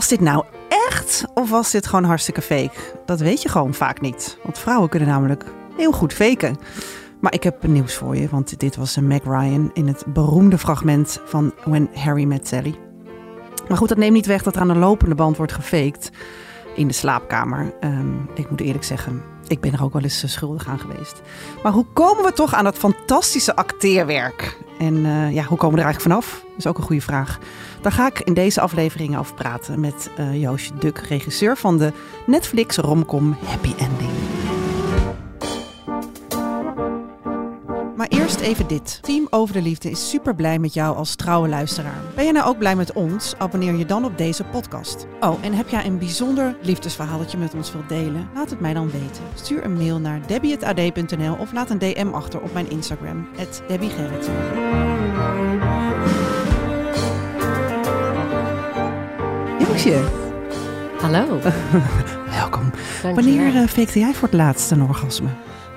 [0.00, 2.78] Was dit nou echt of was dit gewoon hartstikke fake?
[3.06, 4.38] Dat weet je gewoon vaak niet.
[4.42, 5.44] Want vrouwen kunnen namelijk
[5.76, 6.58] heel goed faken.
[7.20, 11.20] Maar ik heb nieuws voor je, want dit was Meg Ryan in het beroemde fragment
[11.24, 12.78] van When Harry Met Sally.
[13.68, 16.10] Maar goed, dat neemt niet weg dat er aan de lopende band wordt gefaked
[16.74, 17.74] in de slaapkamer.
[17.80, 21.22] Ehm, ik moet eerlijk zeggen, ik ben er ook wel eens schuldig aan geweest.
[21.62, 24.58] Maar hoe komen we toch aan dat fantastische acteerwerk?
[24.80, 26.44] En eh, ja, hoe komen we er eigenlijk vanaf?
[26.48, 27.38] Dat is ook een goede vraag.
[27.80, 31.92] Daar ga ik in deze aflevering over praten met uh, Joosje Duk, regisseur van de
[32.26, 34.39] Netflix romcom Happy Ending.
[38.40, 38.98] Eerst even dit.
[39.02, 42.00] Team Over de Liefde is super blij met jou als trouwe luisteraar.
[42.14, 43.34] Ben je nou ook blij met ons?
[43.38, 45.06] Abonneer je dan op deze podcast.
[45.20, 48.28] Oh, en heb jij een bijzonder liefdesverhaal dat je met ons wilt delen?
[48.34, 49.22] Laat het mij dan weten.
[49.34, 53.28] Stuur een mail naar debbie.ad.nl of laat een DM achter op mijn Instagram,
[53.68, 54.30] @debbiegerrit.
[59.58, 60.04] Joosje.
[61.00, 61.38] Hallo.
[62.40, 62.70] Welkom.
[63.02, 65.28] Wanneer uh, jij voor het laatst een orgasme?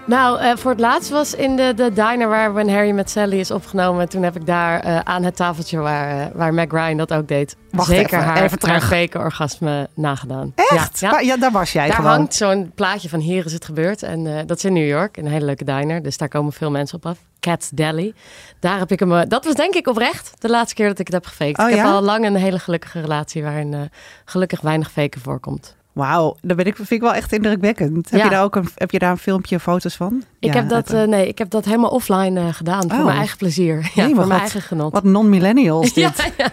[0.06, 3.40] Nou, uh, voor het laatst was in de, de diner waar When Harry met Sally
[3.40, 4.10] is opgenomen.
[4.10, 7.28] Toen heb ik daar uh, aan het tafeltje waar, uh, waar Meg Ryan dat ook
[7.28, 7.56] deed.
[7.72, 8.90] Wacht zeker even, haar, even terug.
[8.90, 10.54] haar orgasme nagedaan.
[10.56, 11.00] Echt?
[11.00, 11.20] Ja, ja.
[11.20, 12.12] ja daar was jij daar gewoon.
[12.12, 14.04] hangt zo'n plaatje van hier is het gebeurd.
[14.04, 16.04] En dat is in New York, een hele leuke diner.
[16.04, 17.17] Dus daar komen veel mensen op af.
[17.40, 18.14] Cat's Deli.
[18.60, 19.30] Daar heb ik hem.
[19.30, 21.60] Dat was denk ik oprecht de laatste keer dat ik het heb gefaked.
[21.60, 21.92] Oh, ik heb ja?
[21.92, 23.90] al lang een hele gelukkige relatie waarin
[24.26, 25.76] gelukkig weinig faken voorkomt.
[25.94, 28.09] Wauw, dat ben ik, vind ik wel echt indrukwekkend.
[28.09, 28.25] Heb, Ja.
[28.25, 30.23] je daar ook een, heb je daar een filmpje, foto's van?
[30.39, 33.05] Ik Ja, heb dat, eh, nee, ik heb dat helemaal offline eh, gedaan voor Oh.
[33.05, 33.80] mijn eigen plezier.
[33.95, 34.91] Ja, Nee, voor mijn eigen genot.
[34.94, 36.31] Wat non-millennials dit.
[36.38, 36.52] Ja,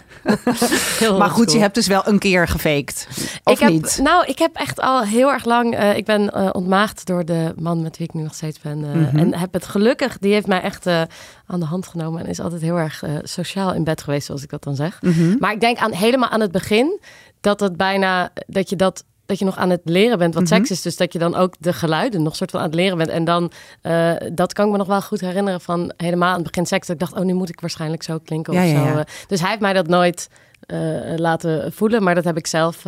[1.18, 3.06] Maar goed, je hebt dus wel een keer gefaked.
[3.44, 3.98] Of ik heb, niet?
[4.02, 5.74] Nou, ik heb echt al heel erg lang.
[5.77, 8.78] eh, ik ben ontmaagd door de man met wie ik nu nog steeds ben.
[8.78, 9.16] Mhm.
[9.18, 12.22] En heb het gelukkig, die heeft mij echt aan de hand genomen.
[12.22, 15.02] En is altijd heel erg sociaal in bed geweest, zoals ik dat dan zeg.
[15.02, 15.36] Mhm.
[15.39, 17.00] Maar ik denk aan helemaal aan het begin
[17.40, 19.05] dat het bijna dat je dat.
[19.30, 20.52] Dat je nog aan het leren bent wat Mhm.
[20.55, 20.83] seks is.
[20.83, 23.11] Dus dat je dan ook de geluiden nog soort van aan het leren bent.
[23.11, 23.51] En dan,
[23.83, 26.86] eh, dat kan ik me nog wel goed herinneren van helemaal aan het begin seks.
[26.86, 28.85] Dat ik dacht, oh, nu moet ik waarschijnlijk zo klinken Ja, of ja, zo.
[28.85, 28.98] ja.
[28.98, 30.29] Eh, Dus hij heeft mij dat nooit
[30.61, 30.79] eh,
[31.17, 32.02] laten voelen.
[32.02, 32.85] Maar dat heb ik zelf,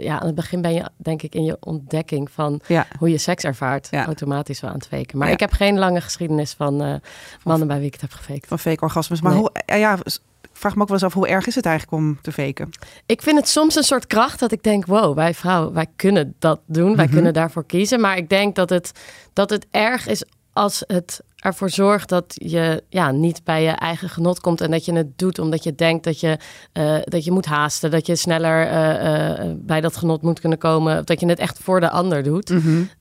[0.00, 2.60] ja, aan het begin ben je denk ik in je ontdekking van
[2.98, 3.88] hoe je seks ervaart.
[3.90, 4.04] Ja.
[4.06, 5.18] Automatisch wel aan het faken.
[5.18, 7.00] Maar ik heb geen lange geschiedenis van
[7.44, 8.46] mannen bij wie ik het heb gefaked.
[8.46, 9.20] Van fake orgasmes.
[9.20, 9.40] Maar Nee.
[9.40, 9.98] hoe, ja,
[10.60, 12.70] vraag me ook wel eens af, hoe erg is het eigenlijk om te faken?
[13.06, 16.34] Ik vind het soms een soort kracht dat ik denk, wow, wij vrouwen, wij kunnen
[16.38, 16.96] dat doen.
[16.96, 17.14] Wij Mhm.
[17.14, 18.00] kunnen daarvoor kiezen.
[18.00, 18.92] Maar ik denk dat het,
[19.32, 24.08] dat het erg is als het ervoor zorgt dat je ja, niet bij je eigen
[24.08, 24.60] genot komt.
[24.60, 26.38] En dat je het doet omdat je denkt dat je,
[26.72, 27.90] eh, dat je moet haasten.
[27.90, 30.98] Dat je sneller eh, eh, bij dat genot moet kunnen komen.
[30.98, 32.52] Of dat je het echt voor de ander doet.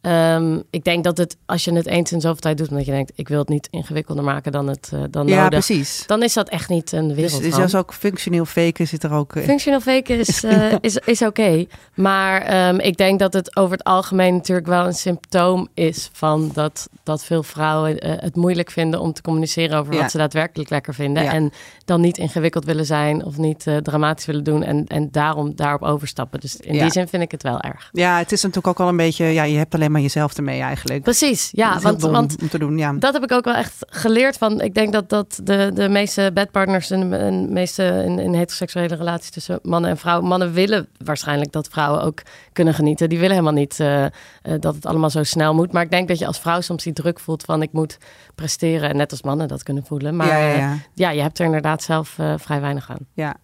[0.01, 2.91] Ehm, ik denk dat het, als je het eens in zoveel tijd doet, omdat je
[2.91, 5.49] denkt, ik wil het niet ingewikkelder maken dan het dan Ja, nodig.
[5.49, 6.03] precies.
[6.07, 7.41] Dan is dat echt niet een Dus, wereld.
[7.41, 9.33] dus zelfs ook functioneel faken zit er ook...
[9.43, 10.43] Functioneel faken is,
[10.81, 11.65] is, is oké.
[11.93, 16.51] Maar ehm, ik denk dat het over het algemeen natuurlijk wel een symptoom is van
[16.53, 17.97] dat, dat veel vrouwen
[18.29, 19.99] het moeilijk vinden om te communiceren over Ja.
[20.01, 21.23] wat ze daadwerkelijk lekker vinden.
[21.23, 21.31] Ja.
[21.31, 21.51] En
[21.85, 24.63] dan niet ingewikkeld willen zijn of niet eh, dramatisch willen doen.
[24.63, 26.39] En, en daarom daarop overstappen.
[26.39, 26.81] Dus in Ja.
[26.81, 27.89] die zin vind ik het wel erg.
[27.91, 29.25] Ja, het is natuurlijk ook wel een beetje...
[29.25, 31.03] Ja, je hebt alleen maar jezelf ermee eigenlijk.
[31.03, 31.79] Precies, ja.
[31.79, 32.93] Want, want om te doen, ja.
[32.93, 34.61] dat heb ik ook wel echt geleerd van.
[34.61, 39.29] Ik denk dat, dat de, de meeste bedpartners en de meeste in, in heteroseksuele relaties
[39.29, 40.27] tussen mannen en vrouwen.
[40.27, 42.21] Mannen willen waarschijnlijk dat vrouwen ook
[42.53, 43.09] kunnen genieten.
[43.09, 44.11] Die willen helemaal niet eh, eh,
[44.59, 45.71] dat het allemaal zo snel moet.
[45.71, 47.97] Maar ik denk dat je als vrouw soms die druk voelt van ik moet
[48.35, 48.89] presteren.
[48.89, 50.15] En net als mannen dat kunnen voelen.
[50.15, 50.77] Maar ja, ja, eh, ja.
[50.93, 53.05] ja, je hebt er inderdaad zelf eh, vrij weinig aan.
[53.13, 53.35] ja.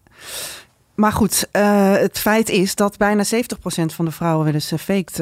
[0.94, 5.18] Maar goed, eh, het feit is dat bijna 70% van de vrouwen wel eens faked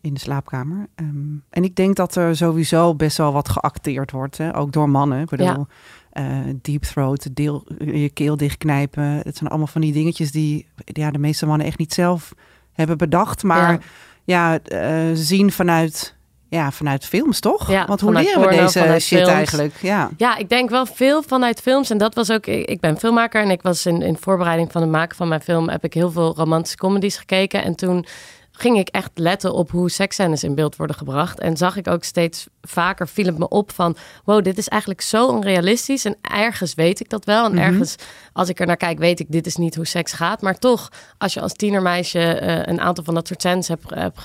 [0.00, 0.86] in de slaapkamer.
[0.94, 1.08] Ehm,
[1.50, 4.56] en ik denk dat er sowieso best wel wat geacteerd wordt, hè?
[4.56, 5.20] ook door mannen.
[5.20, 5.66] Ik bedoel,
[6.12, 6.42] Ja.
[6.62, 9.02] deep throat, deel, je keel dichtknijpen.
[9.02, 12.32] Het zijn allemaal van die dingetjes die ja, de meeste mannen echt niet zelf
[12.72, 13.42] hebben bedacht.
[13.42, 13.84] Maar
[14.24, 16.13] ja, eh, zien vanuit,
[16.54, 17.70] ja, vanuit films, toch?
[17.70, 19.28] Ja, Want hoe leren we deze shit films.
[19.28, 19.74] eigenlijk?
[19.80, 20.10] Ja.
[20.16, 21.90] Ja, ik denk wel veel vanuit films.
[21.90, 22.46] En dat was ook.
[22.46, 25.40] Ik ik ben filmmaker en ik was in, in voorbereiding van het maken van mijn
[25.40, 25.68] film.
[25.68, 27.62] heb ik heel veel romantische comedies gekeken.
[27.64, 28.06] En toen
[28.52, 31.40] ging ik echt letten op hoe seksscènes in beeld worden gebracht.
[31.40, 33.96] En zag ik ook steeds vaker, viel het me op van...
[34.24, 36.04] wow, dit is eigenlijk zo onrealistisch.
[36.04, 37.44] En ergens weet ik dat wel.
[37.44, 37.62] En Mhm.
[37.62, 37.96] ergens,
[38.32, 39.26] als ik er naar kijk, weet ik...
[39.28, 40.42] dit is niet hoe seks gaat.
[40.42, 40.88] Maar toch,
[41.18, 42.18] als je als tienermeisje...
[42.20, 44.18] eh, een aantal van dat soort scènes hebt, hebt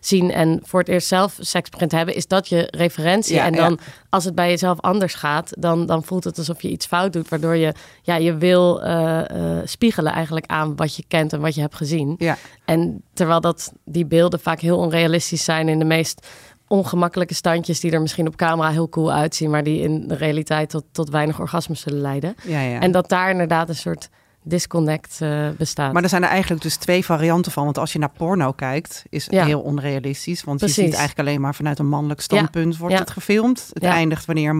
[0.00, 0.32] gezien...
[0.32, 2.14] en voor het eerst zelf seks begint te hebben...
[2.14, 3.34] is dat je referentie.
[3.34, 3.58] Ja, en ja.
[3.68, 3.78] dan,
[4.10, 5.52] als het bij jezelf anders gaat...
[5.58, 7.28] dan, dan voelt het alsof je iets fout doet...
[7.28, 7.72] waardoor je
[8.02, 11.32] ja, je wil eh, eh, spiegelen eigenlijk aan wat je kent...
[11.32, 12.14] en wat je hebt gezien.
[12.18, 12.36] Ja.
[12.64, 16.26] En terwijl dat, die beelden vaak heel onrealistisch zijn in de meest
[16.68, 20.70] ongemakkelijke standjes die er misschien op camera heel cool uitzien, maar die in de realiteit
[20.70, 22.34] tot, tot weinig orgasmes zullen leiden.
[22.42, 22.80] Ja, ja.
[22.80, 24.08] En dat daar inderdaad een soort
[24.42, 25.92] disconnect uh, bestaat.
[25.92, 27.64] Maar er zijn er eigenlijk dus twee varianten van.
[27.64, 30.44] Want als je naar porno kijkt, is het heel onrealistisch.
[30.44, 33.70] Want je ziet eigenlijk alleen maar vanuit een mannelijk standpunt wordt het gefilmd.
[33.72, 34.50] Het eindigt wanneer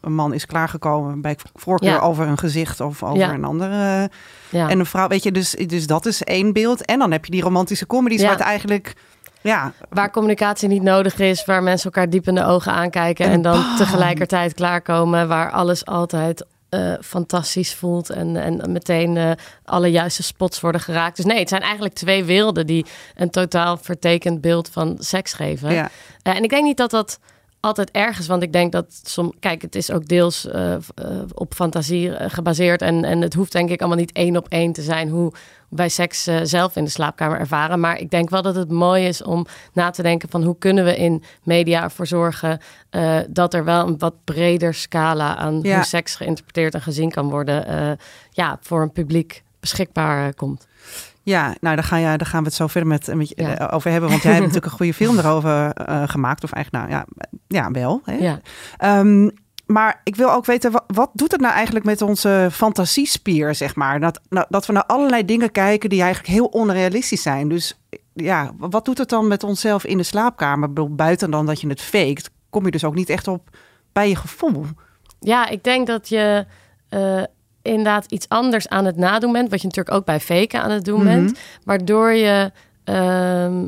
[0.00, 4.10] een man is klaargekomen bij voorkeur over een gezicht of over een andere.
[4.50, 6.84] En een vrouw, weet je, dus, dus dat is één beeld.
[6.84, 8.94] En dan heb je die romantische comedies waar het eigenlijk
[9.42, 9.72] ja.
[9.88, 13.64] Waar communicatie niet nodig is, waar mensen elkaar diep in de ogen aankijken en, dan
[13.76, 19.30] tegelijkertijd klaarkomen, waar alles altijd uh, fantastisch voelt en, en meteen uh,
[19.64, 21.16] alle juiste spots worden geraakt.
[21.16, 25.72] Dus nee, het zijn eigenlijk twee werelden die een totaal vertekend beeld van seks geven.
[25.72, 25.90] Ja.
[26.22, 27.18] Uh, en ik denk niet dat dat
[27.64, 30.48] altijd erg is, want ik denk dat som, kijk, het is ook deels
[31.34, 34.82] op fantasie gebaseerd en, en het hoeft denk ik allemaal niet één op één te
[34.82, 35.32] zijn hoe
[35.68, 37.80] bij seks uh, zelf in de slaapkamer ervaren.
[37.80, 40.84] Maar ik denk wel dat het mooi is om na te denken van hoe kunnen
[40.84, 42.60] we in media ervoor zorgen
[43.28, 47.98] dat er wel een wat breder scala aan hoe seks geïnterpreteerd en gezien kan worden,
[48.30, 50.66] ja, voor een publiek beschikbaar komt.
[51.22, 53.90] Ja, nou daar, ga je, daar gaan we het zo verder met, met je, over
[53.90, 54.10] hebben.
[54.10, 55.72] Want jij hebt natuurlijk een goede film erover
[56.08, 56.44] gemaakt.
[56.44, 57.06] Of eigenlijk, nou ja,
[57.48, 58.00] ja wel.
[58.04, 58.14] Hè?
[58.14, 58.40] Ja.
[58.98, 59.32] Um,
[59.66, 63.74] maar ik wil ook weten, wat, wat, doet het nou eigenlijk met onze fantasiespier, zeg
[63.74, 64.00] maar?
[64.00, 67.48] Dat, nou, dat we naar allerlei dingen kijken die eigenlijk heel onrealistisch zijn.
[67.48, 67.80] Dus
[68.14, 70.72] ja, wat doet het dan met onszelf in de slaapkamer?
[70.94, 73.56] Buiten dan dat je het faked, kom je dus ook niet echt op
[73.92, 74.64] bij je gevoel.
[75.20, 76.46] Ja, ik denk dat je
[76.90, 77.22] uh,
[77.62, 79.50] inderdaad iets anders aan het nadoen bent.
[79.50, 81.30] Wat je natuurlijk ook bij faken aan het doen bent.
[81.30, 81.40] Mhm.
[81.64, 82.50] Waardoor je...
[82.84, 83.66] Uh,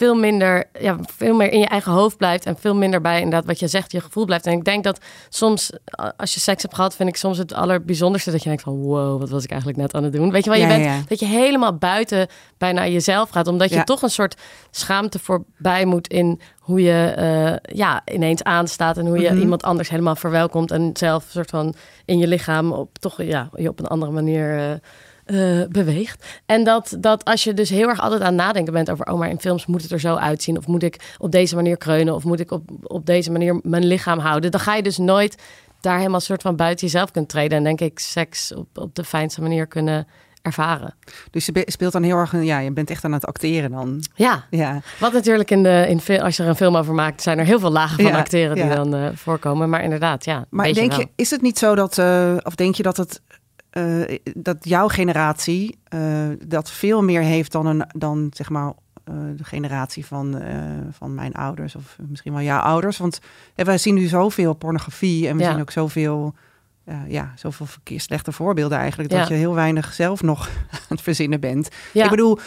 [0.00, 3.44] veel minder, ja, veel meer in je eigen hoofd blijft en veel minder bij inderdaad
[3.44, 4.46] wat je zegt, je gevoel blijft.
[4.46, 5.70] En ik denk dat soms,
[6.16, 9.20] als je seks hebt gehad, vind ik soms het allerbijzonderste dat je denkt van wow,
[9.20, 10.30] wat was ik eigenlijk net aan het doen?
[10.30, 12.26] Weet je wel, je bent dat je helemaal buiten
[12.58, 14.36] bijna jezelf gaat, omdat je toch een soort
[14.70, 19.40] schaamte voorbij moet in hoe je uh, ja, ineens aanstaat en hoe je mhm.
[19.40, 21.74] iemand anders helemaal verwelkomt en zelf soort van
[22.04, 24.74] in je lichaam op toch ja, je op een andere manier uh,
[25.30, 26.40] uh, beweegt.
[26.46, 29.30] En dat, dat als je dus heel erg altijd aan nadenken bent over, oh, maar
[29.30, 30.56] in films moet het er zo uitzien.
[30.56, 32.14] Of moet ik op deze manier kreunen?
[32.14, 34.50] Of moet ik op, op deze manier mijn lichaam houden?
[34.50, 35.42] Dan ga je dus nooit
[35.80, 37.58] daar helemaal soort van buiten jezelf kunnen treden.
[37.58, 40.06] En denk ik seks op, op de fijnste manier kunnen
[40.42, 40.94] ervaren.
[41.30, 44.02] Dus je speelt dan heel erg, ja, je bent echt aan het acteren dan.
[44.14, 44.80] Ja, ja.
[44.98, 47.58] wat natuurlijk in de, in, als je er een film over maakt, zijn er heel
[47.60, 49.68] veel lagen van acteren die dan uh, voorkomen.
[49.68, 50.44] Maar inderdaad, ja.
[50.50, 53.20] Maar denk je, is het niet zo dat, uh, of denk je dat het
[53.72, 56.00] uh, dat jouw generatie uh,
[56.46, 58.72] dat veel meer heeft dan, een, dan zeg maar
[59.10, 60.42] uh, de generatie van,
[60.90, 62.98] van mijn ouders of misschien wel jouw ouders.
[62.98, 63.20] Want
[63.54, 66.34] wij zien nu zoveel pornografie en we zien ook zoveel,
[67.08, 71.40] ja, zoveel verkeer, slechte voorbeelden eigenlijk, dat je heel weinig zelf nog aan het verzinnen
[71.40, 71.68] bent.
[71.92, 72.38] Ik bedoel,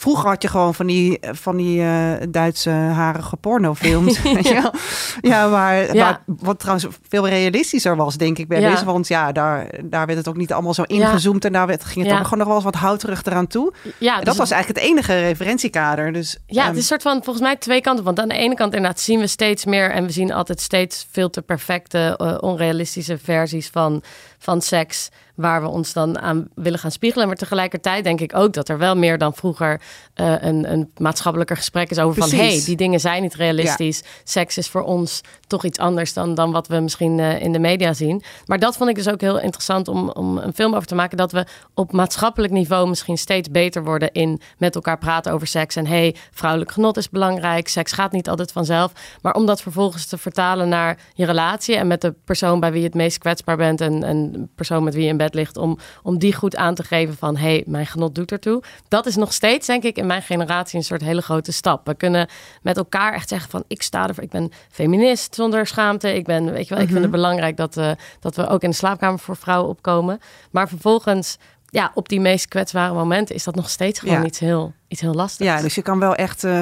[0.00, 4.18] Vroeger had je gewoon van die, van die uh, Duitse harige pornofilms.
[4.40, 4.72] ja.
[5.20, 6.22] ja, maar ja.
[6.26, 8.70] wat trouwens veel realistischer was, denk ik, bij ja.
[8.70, 8.84] deze.
[8.84, 11.44] Want ja, daar, daar werd het ook niet allemaal zo ingezoomd.
[11.44, 13.72] En daar werd, ging het ook gewoon nog wel eens wat houterig eraan toe.
[13.98, 16.12] Ja, dus dat was eigenlijk het enige referentiekader.
[16.12, 18.04] Dus, ja, het is een soort van volgens mij twee kanten.
[18.04, 19.90] Want aan de ene kant inderdaad zien we steeds meer...
[19.90, 24.02] en we zien altijd steeds veel te perfecte, uh, onrealistische versies van,
[24.38, 25.08] van seks
[25.38, 27.26] waar we ons dan aan willen gaan spiegelen.
[27.26, 29.80] Maar tegelijkertijd denk ik ook dat er wel meer dan vroeger
[30.14, 34.02] uh, een, een maatschappelijker gesprek is over van hey, die dingen zijn niet realistisch.
[34.24, 37.58] Seks is voor ons toch iets anders dan, dan wat we misschien uh, in de
[37.58, 38.22] media zien.
[38.46, 41.16] Maar dat vond ik dus ook heel interessant om, om een film over te maken.
[41.16, 45.76] Dat we op maatschappelijk niveau misschien steeds beter worden in met elkaar praten over seks.
[45.76, 47.68] En hey, vrouwelijk genot is belangrijk.
[47.68, 48.92] Seks gaat niet altijd vanzelf.
[49.22, 52.80] Maar om dat vervolgens te vertalen naar je relatie en met de persoon bij wie
[52.80, 55.78] je het meest kwetsbaar bent en een persoon met wie je in bed ligt, om,
[56.02, 58.62] om die goed aan te geven van hé, hey, mijn genot doet ertoe.
[58.88, 61.86] Dat is nog steeds, denk ik, in mijn generatie een soort hele grote stap.
[61.86, 62.28] We kunnen
[62.62, 66.14] met elkaar echt zeggen van ik sta ervoor, ik ben feminist zonder schaamte.
[66.14, 67.20] Ik ben, weet je wel, ik vind het mhm.
[67.20, 70.20] belangrijk dat, uh, dat we ook in de slaapkamer voor vrouwen opkomen.
[70.50, 71.38] Maar vervolgens
[71.70, 75.14] ja, op die meest kwetsbare momenten is dat nog steeds gewoon iets, heel, iets heel
[75.14, 75.50] lastigs.
[75.50, 76.52] Ja, dus je kan wel echt uh,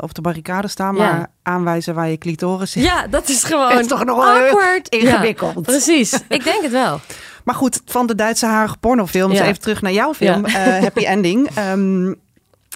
[0.00, 2.82] op de barricade staan, maar aanwijzen waar je clitoris zit.
[2.82, 4.88] Ja, dat is gewoon is toch nog awkward.
[4.88, 5.62] ingewikkeld.
[5.62, 7.00] precies, ik denk het wel.
[7.44, 11.48] Maar goed, van de Duitse harige pornofilms, even terug naar jouw film, uh, Happy Ending.
[11.58, 12.20] Um,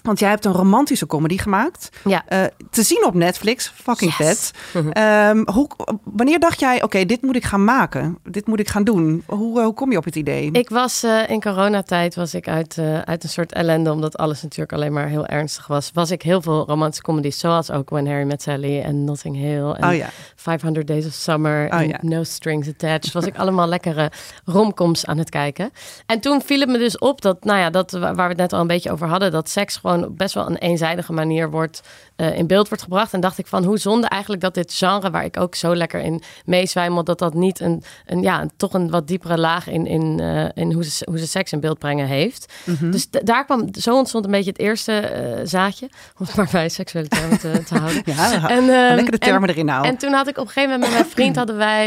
[0.05, 1.89] want jij hebt een romantische comedy gemaakt.
[2.03, 2.23] Ja.
[2.29, 3.71] Uh, te zien op Netflix.
[3.75, 4.51] Fucking vet.
[4.73, 5.69] Um, hoe,
[6.03, 8.17] wanneer dacht jij, oké, dit moet ik gaan maken.
[8.23, 9.23] Dit moet ik gaan doen.
[9.25, 10.51] Hoe, hoe kom je op het idee?
[10.51, 13.91] Ik was uh, in coronatijd was ik uit, uh, uit een soort ellende.
[13.91, 15.91] Omdat alles natuurlijk alleen maar heel ernstig was.
[15.93, 17.39] Was ik heel veel romantische comedies.
[17.39, 19.71] Zoals ook When Harry Met Sally en Notting Hill.
[19.71, 20.09] En oh, ja.
[20.35, 21.73] 500 Days of Summer.
[21.73, 21.97] Oh, en ja.
[22.01, 23.11] No Strings Attached.
[23.11, 24.11] Was ik allemaal lekkere
[24.45, 25.71] romcoms aan het kijken.
[26.05, 28.53] En toen viel het me dus op dat, nou ja, dat waar we het net
[28.53, 29.31] al een beetje over hadden.
[29.31, 31.81] Dat seks gewoon gewoon best wel een eenzijdige manier wordt
[32.17, 33.13] uh, in beeld wordt gebracht.
[33.13, 35.99] En dacht ik van hoe zonde eigenlijk dat dit genre, waar ik ook zo lekker
[35.99, 40.21] in meezwijmel, dat dat niet een, een ja, toch een wat diepere laag in, in,
[40.21, 42.53] uh, in hoe, ze, hoe ze seks in beeld brengen heeft.
[42.63, 42.91] Mm-hmm.
[42.91, 46.69] Dus daar kwam, zo ontstond een beetje het eerste uh, zaadje, om het maar bij
[46.69, 48.01] seksuele termen te, te houden.
[48.15, 49.91] ja, en, uh, lekker de termen en, erin houden.
[49.91, 51.83] En toen had ik op een gegeven moment met mijn vriend, hadden wij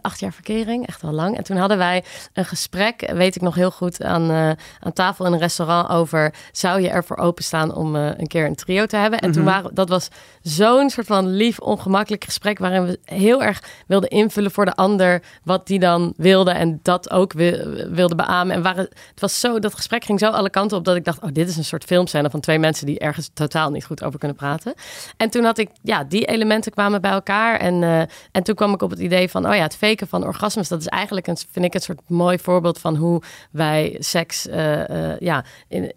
[0.00, 1.36] acht jaar verkering, echt wel lang.
[1.36, 4.30] En toen hadden wij een gesprek, weet ik nog heel goed, aan,
[4.80, 8.86] aan tafel in een restaurant over, zou je ervoor openstaan om een keer een trio
[8.86, 9.18] te hebben?
[9.18, 10.08] En toen waren, dat was
[10.42, 12.58] zo'n soort van lief, ongemakkelijk gesprek.
[12.58, 15.22] waarin we heel erg wilden invullen voor de ander.
[15.44, 16.50] wat die dan wilde.
[16.50, 18.54] en dat ook wilde beamen.
[18.54, 20.84] En waren, het was zo, dat gesprek ging zo alle kanten op.
[20.84, 22.86] dat ik dacht: oh, dit is een soort filmscène van twee mensen.
[22.86, 24.74] die ergens totaal niet goed over kunnen praten.
[25.16, 27.58] En toen had ik, ja, die elementen kwamen bij elkaar.
[27.60, 28.00] En, uh,
[28.32, 30.68] en toen kwam ik op het idee van: oh ja, het faken van orgasmes.
[30.68, 34.88] dat is eigenlijk een, vind ik, een soort mooi voorbeeld van hoe wij seks uh,
[34.88, 35.44] uh, ja,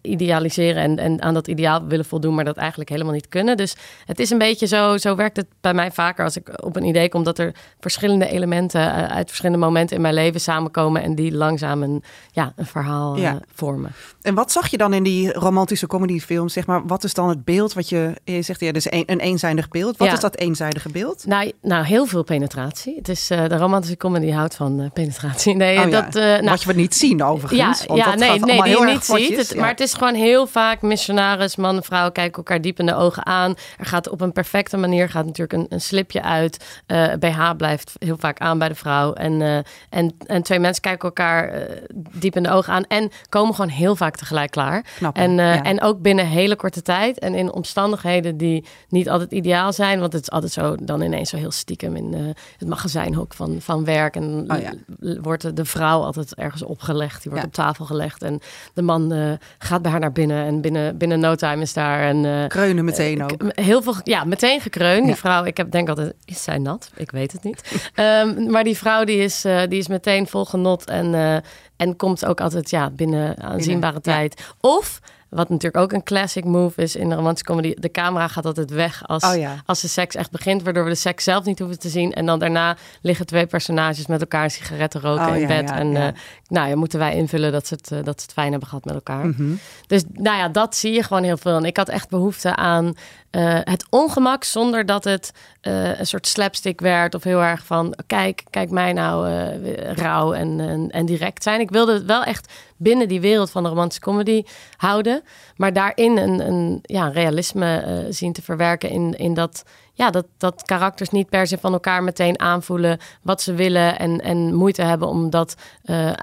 [0.02, 0.84] idealiseren.
[0.84, 3.58] En, en aan dat ideaal willen voldoen, maar dat eigenlijk helemaal niet kunnen.
[3.58, 6.76] Dus het is een beetje zo, zo werkt het bij mij vaker als ik op
[6.76, 11.02] een idee kom dat er verschillende elementen uh, uit verschillende momenten in mijn leven samenkomen
[11.02, 13.40] en die langzaam een, ja, een verhaal uh, ja.
[13.54, 13.92] vormen.
[14.22, 16.54] En wat zag je dan in die romantische comedyfilms?
[16.54, 19.20] Zeg maar, wat is dan het beeld wat je, je zegt, ja, dus een, een
[19.20, 19.98] eenzijdig beeld.
[19.98, 20.14] Wat ja.
[20.14, 21.26] is dat eenzijdige beeld?
[21.26, 22.96] Nou, nou, heel veel penetratie.
[22.96, 25.56] Het is uh, de romantische comedy houdt van penetratie.
[25.56, 27.84] Nee, oh, dat, nou, wat je wat niet zien overigens.
[27.88, 29.38] Ja, ja nee, nee, die je niet ziet.
[29.38, 32.86] Het, maar het is gewoon heel vaak missionaris, man en vrouw kijken elkaar diep in
[32.86, 33.56] de ogen aan.
[33.78, 36.82] Er gaat op een perfecte manier gaat natuurlijk een, een slipje uit.
[36.88, 39.14] Uh, BH blijft heel vaak aan bij de vrouw.
[39.14, 39.58] En, uh,
[39.90, 41.76] en, en twee mensen kijken elkaar uh,
[42.12, 42.84] diep in de ogen aan.
[42.84, 44.86] En komen gewoon heel vaak tegelijk klaar.
[45.14, 45.64] En, ja.
[45.64, 47.20] en ook binnen hele korte tijd.
[47.20, 50.00] En in omstandigheden die niet altijd ideaal zijn.
[50.00, 53.86] Want het is altijd zo dan ineens zo heel stiekem in het magazijnhok van, van
[53.86, 54.16] werk.
[54.16, 54.74] En oh, ja.
[55.22, 57.22] wordt de vrouw altijd ergens opgelegd.
[57.22, 58.24] Die wordt op tafel gelegd.
[58.24, 58.40] En
[58.74, 60.46] de man gaat bij haar naar binnen.
[60.46, 62.02] En binnen, binnen no time is daar.
[62.02, 63.32] En, Kreunen meteen ook.
[63.48, 65.06] Heel veel, ja, meteen gekreund.
[65.06, 66.92] Die vrouw, ik heb denk altijd, is zij nat?
[66.96, 67.90] Ik weet het niet.
[67.96, 71.42] um, maar die vrouw die is, uh, die is meteen vol genot en,
[71.78, 74.34] en komt ook altijd ja, binnen aanzienbare binnen, tijd.
[74.38, 74.70] Ja.
[74.70, 75.00] Of
[75.30, 77.74] wat natuurlijk ook een classic move is in de romantische comedy.
[77.80, 79.56] De camera gaat altijd weg als, oh ja.
[79.66, 80.64] als de seks echt begint.
[80.64, 82.14] Waardoor we de seks zelf niet hoeven te zien.
[82.14, 85.70] En dan daarna liggen twee personages met elkaar sigaretten roken oh, in ja, bed.
[85.70, 85.96] ja, en.
[85.96, 86.08] Uh,
[86.50, 88.86] nou ja, moeten wij invullen dat ze, het, uh, dat ze het fijn hebben gehad
[88.86, 89.26] met elkaar.
[89.26, 89.60] Mm -hmm.
[89.88, 91.56] Dus nou ja, dat zie je gewoon heel veel.
[91.56, 92.94] En ik had echt behoefte aan
[93.32, 95.32] uh, het ongemak zonder dat het
[95.62, 100.34] uh, een soort slapstick werd of heel erg van kijk, kijk mij nou uh, rauw
[100.34, 101.60] en, en, en, direct zijn.
[101.60, 104.44] Ik wilde het wel echt binnen die wereld van de romantische comedy
[104.78, 105.22] houden,
[105.56, 110.64] maar daarin een, een ja, realisme zien te verwerken in, in dat, ja, dat, dat
[110.64, 115.08] karakters niet per se van elkaar meteen aanvoelen wat ze willen en, en moeite hebben
[115.08, 115.56] om dat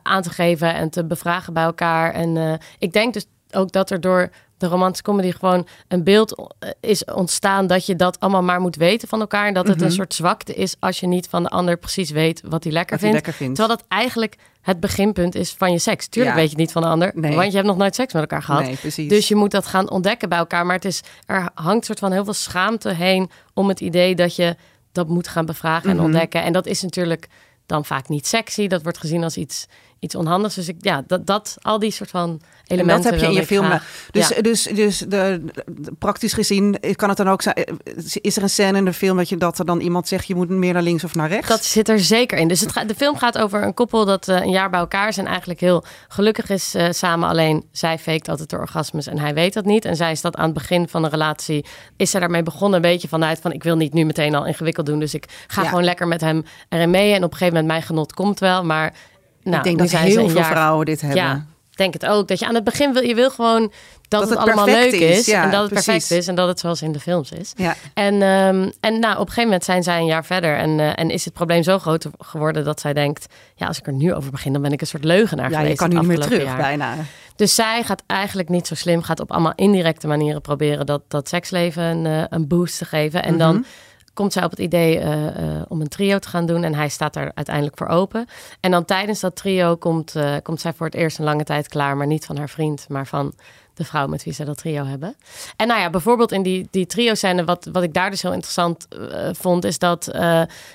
[0.02, 2.12] aan te geven en te bevragen bij elkaar.
[2.12, 7.04] En ik denk dus ook dat er door de romantische comedy gewoon een beeld is
[7.04, 9.46] ontstaan dat je dat allemaal maar moet weten van elkaar.
[9.46, 9.84] En dat het Mhm.
[9.86, 12.98] een soort zwakte is als je niet van de ander precies weet wat hij lekker,
[12.98, 13.14] vindt.
[13.14, 13.56] lekker vindt.
[13.56, 16.06] Terwijl dat eigenlijk het beginpunt is van je seks.
[16.08, 16.40] Tuurlijk Ja.
[16.42, 17.34] weet je niet van de ander, Nee.
[17.34, 18.62] want je hebt nog nooit seks met elkaar gehad.
[18.96, 19.08] Nee.
[19.08, 20.66] Dus je moet dat gaan ontdekken bij elkaar.
[20.66, 24.36] Maar het is, er hangt soort van heel veel schaamte heen om het idee dat
[24.36, 24.56] je
[24.92, 26.04] dat moet gaan bevragen en Mhm.
[26.04, 26.42] ontdekken.
[26.42, 27.26] En dat is natuurlijk
[27.66, 28.66] dan vaak niet sexy.
[28.66, 29.66] Dat wordt gezien als iets,
[29.98, 30.54] iets onhandigs.
[30.54, 32.40] Dus ik, ja, dat, dat, al die soort van En
[32.76, 33.80] elementen dat heb je in je film.
[34.10, 34.42] Dus, Ja.
[34.42, 37.56] dus, dus de, de- praktisch gezien kan het dan ook zijn.
[38.20, 40.34] Is er een scène in de film dat, je, dat er dan iemand zegt: je
[40.34, 41.48] moet meer naar links of naar rechts?
[41.48, 42.48] Dat zit er zeker in.
[42.48, 45.08] Dus het gaat, de film gaat over een koppel dat eh, een jaar bij elkaar
[45.08, 47.28] is en eigenlijk heel gelukkig is eh, samen.
[47.28, 49.84] Alleen zij faked altijd de orgasmes en hij weet dat niet.
[49.84, 51.64] En zij is dat aan het begin van de relatie,
[51.96, 54.86] is zij daarmee begonnen een beetje vanuit van ik wil niet nu meteen al ingewikkeld
[54.86, 54.98] doen.
[54.98, 55.68] Dus ik ga Ja.
[55.68, 57.10] gewoon lekker met hem erin mee.
[57.14, 58.64] En op een gegeven moment mijn genot komt wel.
[58.64, 58.94] Maar
[59.50, 61.18] nou, ik denk dat heel veel jaar- vrouwen dit hebben.
[61.22, 61.34] Ja,
[61.70, 62.28] ik denk het ook.
[62.28, 63.72] Dat je aan het begin wil, je wil gewoon dat,
[64.08, 65.18] Dat het, het allemaal leuk is.
[65.18, 65.26] is.
[65.26, 65.86] Ja, en dat het precies.
[65.86, 66.26] perfect is.
[66.28, 67.52] En dat het zoals in de films is.
[67.56, 67.74] Ja.
[67.94, 70.56] En, ehm, en nou, op een gegeven moment zijn zij een jaar verder.
[70.56, 73.26] En, eh, en is het probleem zo groot geworden dat zij denkt...
[73.54, 75.80] ja, als ik er nu over begin, dan ben ik een soort leugenaar Ja, geweest.
[75.80, 76.56] je kan niet meer terug, jaar.
[76.56, 76.94] bijna.
[77.36, 79.02] Dus zij gaat eigenlijk niet zo slim.
[79.02, 83.22] Gaat op allemaal indirecte manieren proberen dat, dat seksleven een, eh, een boost te geven.
[83.22, 83.64] En dan Mhm.
[84.16, 86.64] Komt zij op het idee eh, eh, om een trio te gaan doen.
[86.64, 88.26] En hij staat daar uiteindelijk voor open.
[88.60, 91.68] En dan tijdens dat trio komt, eh, komt zij voor het eerst een lange tijd
[91.68, 91.96] klaar.
[91.96, 93.34] Maar niet van haar vriend, maar van
[93.74, 95.16] de vrouw met wie ze dat trio hebben.
[95.56, 98.88] En nou ja, bijvoorbeeld in die, die trio-scène, wat, wat ik daar dus heel interessant
[99.32, 100.10] vond, is dat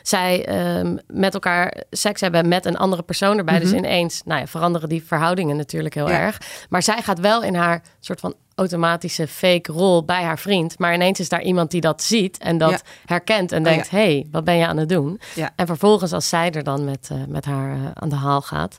[0.01, 3.60] zij ehm, met elkaar seks hebben met een andere persoon erbij.
[3.60, 6.19] Dus ineens nou ja, veranderen die verhoudingen natuurlijk heel Ja.
[6.19, 6.41] erg.
[6.69, 10.79] Maar zij gaat wel in haar soort van automatische fake rol bij haar vriend.
[10.79, 12.79] Maar ineens is daar iemand die dat ziet en dat Ja.
[13.05, 13.98] herkent en Oh, denkt: ja.
[13.98, 15.20] hey, wat ben je aan het doen?
[15.36, 15.50] Ja.
[15.55, 18.77] En vervolgens, als zij er dan met, eh, met haar eh, aan de haal gaat,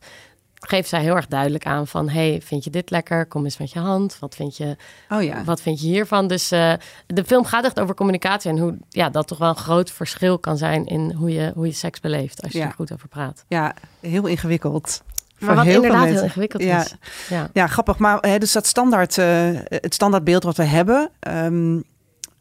[0.64, 2.09] geeft zij heel erg duidelijk aan van...
[2.09, 3.26] hey, vind je dit lekker?
[3.26, 4.17] Kom eens met je hand.
[4.21, 4.76] Wat vind je,
[5.09, 5.45] Oh ja.
[5.45, 6.26] wat vind je hiervan?
[6.26, 6.73] Dus eh,
[7.07, 8.50] de film gaat echt over communicatie...
[8.50, 10.87] en hoe ja, dat toch wel een groot verschil kan zijn...
[10.87, 12.67] in hoe je, hoe je seks beleeft, als je Ja.
[12.67, 13.45] er goed over praat.
[13.49, 15.02] Ja, heel ingewikkeld.
[15.47, 16.81] Maar wat heel veel inderdaad heel ingewikkeld Ja.
[16.81, 16.95] is.
[17.29, 17.49] Ja.
[17.53, 17.99] Ja, grappig.
[17.99, 19.27] Maar hè, dus dat standaard, eh,
[19.69, 21.81] het standaardbeeld wat we hebben, ehm,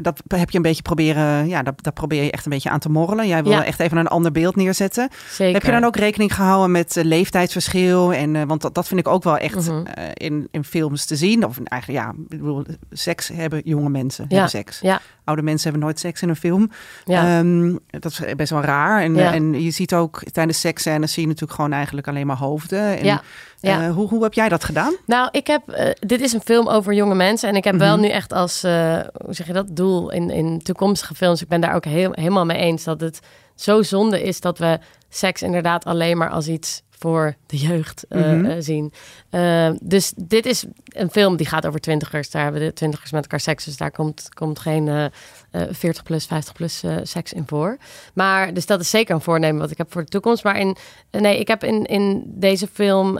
[0.01, 2.79] dat heb je een beetje proberen, ja, dat, dat probeer je echt een beetje aan
[2.79, 3.27] te morrelen.
[3.27, 3.65] Jij wil Ja.
[3.65, 5.09] echt even een ander beeld neerzetten.
[5.31, 5.53] Zeker.
[5.53, 8.13] Heb je dan ook rekening gehouden met eh, leeftijdsverschil?
[8.13, 9.85] En, eh, want dat, dat vind ik ook wel echt Mhm.
[9.85, 11.45] eh, in, in films te zien.
[11.45, 14.33] Of eigenlijk, ja, ik bedoel, seks hebben jonge mensen, Ja.
[14.33, 14.79] hebben seks.
[14.79, 15.01] Ja.
[15.23, 16.69] Oude mensen hebben nooit seks in een film.
[17.05, 17.37] Ja.
[17.39, 19.01] Ehm, dat is best wel raar.
[19.01, 22.97] En, en je ziet ook tijdens seksscènes zie je natuurlijk gewoon eigenlijk alleen maar hoofden.
[22.99, 23.21] En, Ja.
[23.61, 23.81] Ja.
[23.87, 24.95] eh, hoe, hoe heb jij dat gedaan?
[25.05, 25.69] Nou, ik heb.
[25.69, 27.49] eh, dit is een film over jonge mensen.
[27.49, 28.01] En ik heb wel Mhm.
[28.01, 28.63] nu echt als.
[28.63, 29.67] eh, hoe zeg je dat?
[29.75, 31.41] Doel in, in toekomstige films.
[31.41, 32.83] Ik ben daar ook heel, helemaal mee eens.
[32.83, 33.19] Dat het
[33.55, 38.21] zo zonde is dat we seks inderdaad alleen maar als iets voor de jeugd eh,
[38.21, 38.45] Mhm.
[38.45, 38.93] eh, zien.
[39.29, 42.29] Eh, dus dit is een film die gaat over twintigers.
[42.29, 43.65] Daar hebben de twintigers met elkaar seks.
[43.65, 45.05] Dus daar komt, komt geen eh,
[45.51, 47.77] eh, 40 plus, 50 plus seks in voor.
[48.13, 50.43] Maar dus dat is zeker een voornemen wat ik heb voor de toekomst.
[50.43, 50.75] Maar in,
[51.11, 53.19] nee, ik heb in, in deze film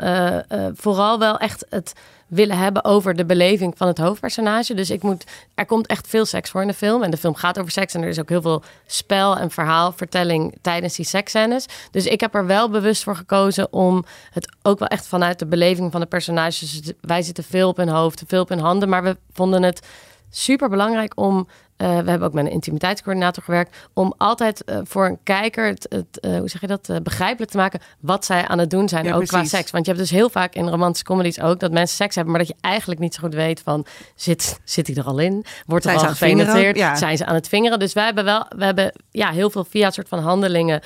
[0.74, 1.94] vooral wel echt het
[2.32, 4.74] willen hebben over de beleving van het hoofdpersonage.
[4.74, 5.24] Dus ik moet,
[5.56, 7.04] er komt echt veel seks voor in de film.
[7.04, 7.94] En de film gaat over seks.
[7.94, 11.66] En er is ook heel veel spel en verhaalvertelling tijdens die seksscènes.
[11.92, 15.46] Dus ik heb er wel bewust voor gekozen om het ook wel echt vanuit de
[15.46, 16.82] beleving van de personages.
[17.02, 18.90] Wij zitten veel op hun hoofd, veel op hun handen.
[18.90, 19.88] Maar we vonden het
[20.30, 21.48] super belangrijk om.
[21.82, 23.78] Eh, we hebben ook met een intimiteitscoördinator gewerkt.
[23.94, 27.58] Om altijd eh, voor een kijker het, het eh, hoe zeg je dat, begrijpelijk te
[27.58, 29.06] maken wat zij aan het doen zijn.
[29.06, 29.72] Ja, ook qua seks.
[29.72, 32.46] Want je hebt dus heel vaak in romantische comedies ook dat mensen seks hebben, maar
[32.46, 33.86] dat je eigenlijk niet zo goed weet van
[34.16, 35.46] zit, zit hij er al in?
[35.66, 36.78] Wordt er Zijn al gepenetreerd?
[36.78, 36.96] Ja.
[36.96, 37.80] Zijn ze aan het vingeren?
[37.80, 40.82] Dus wij hebben wel, we hebben ja, heel veel via een soort van handelingen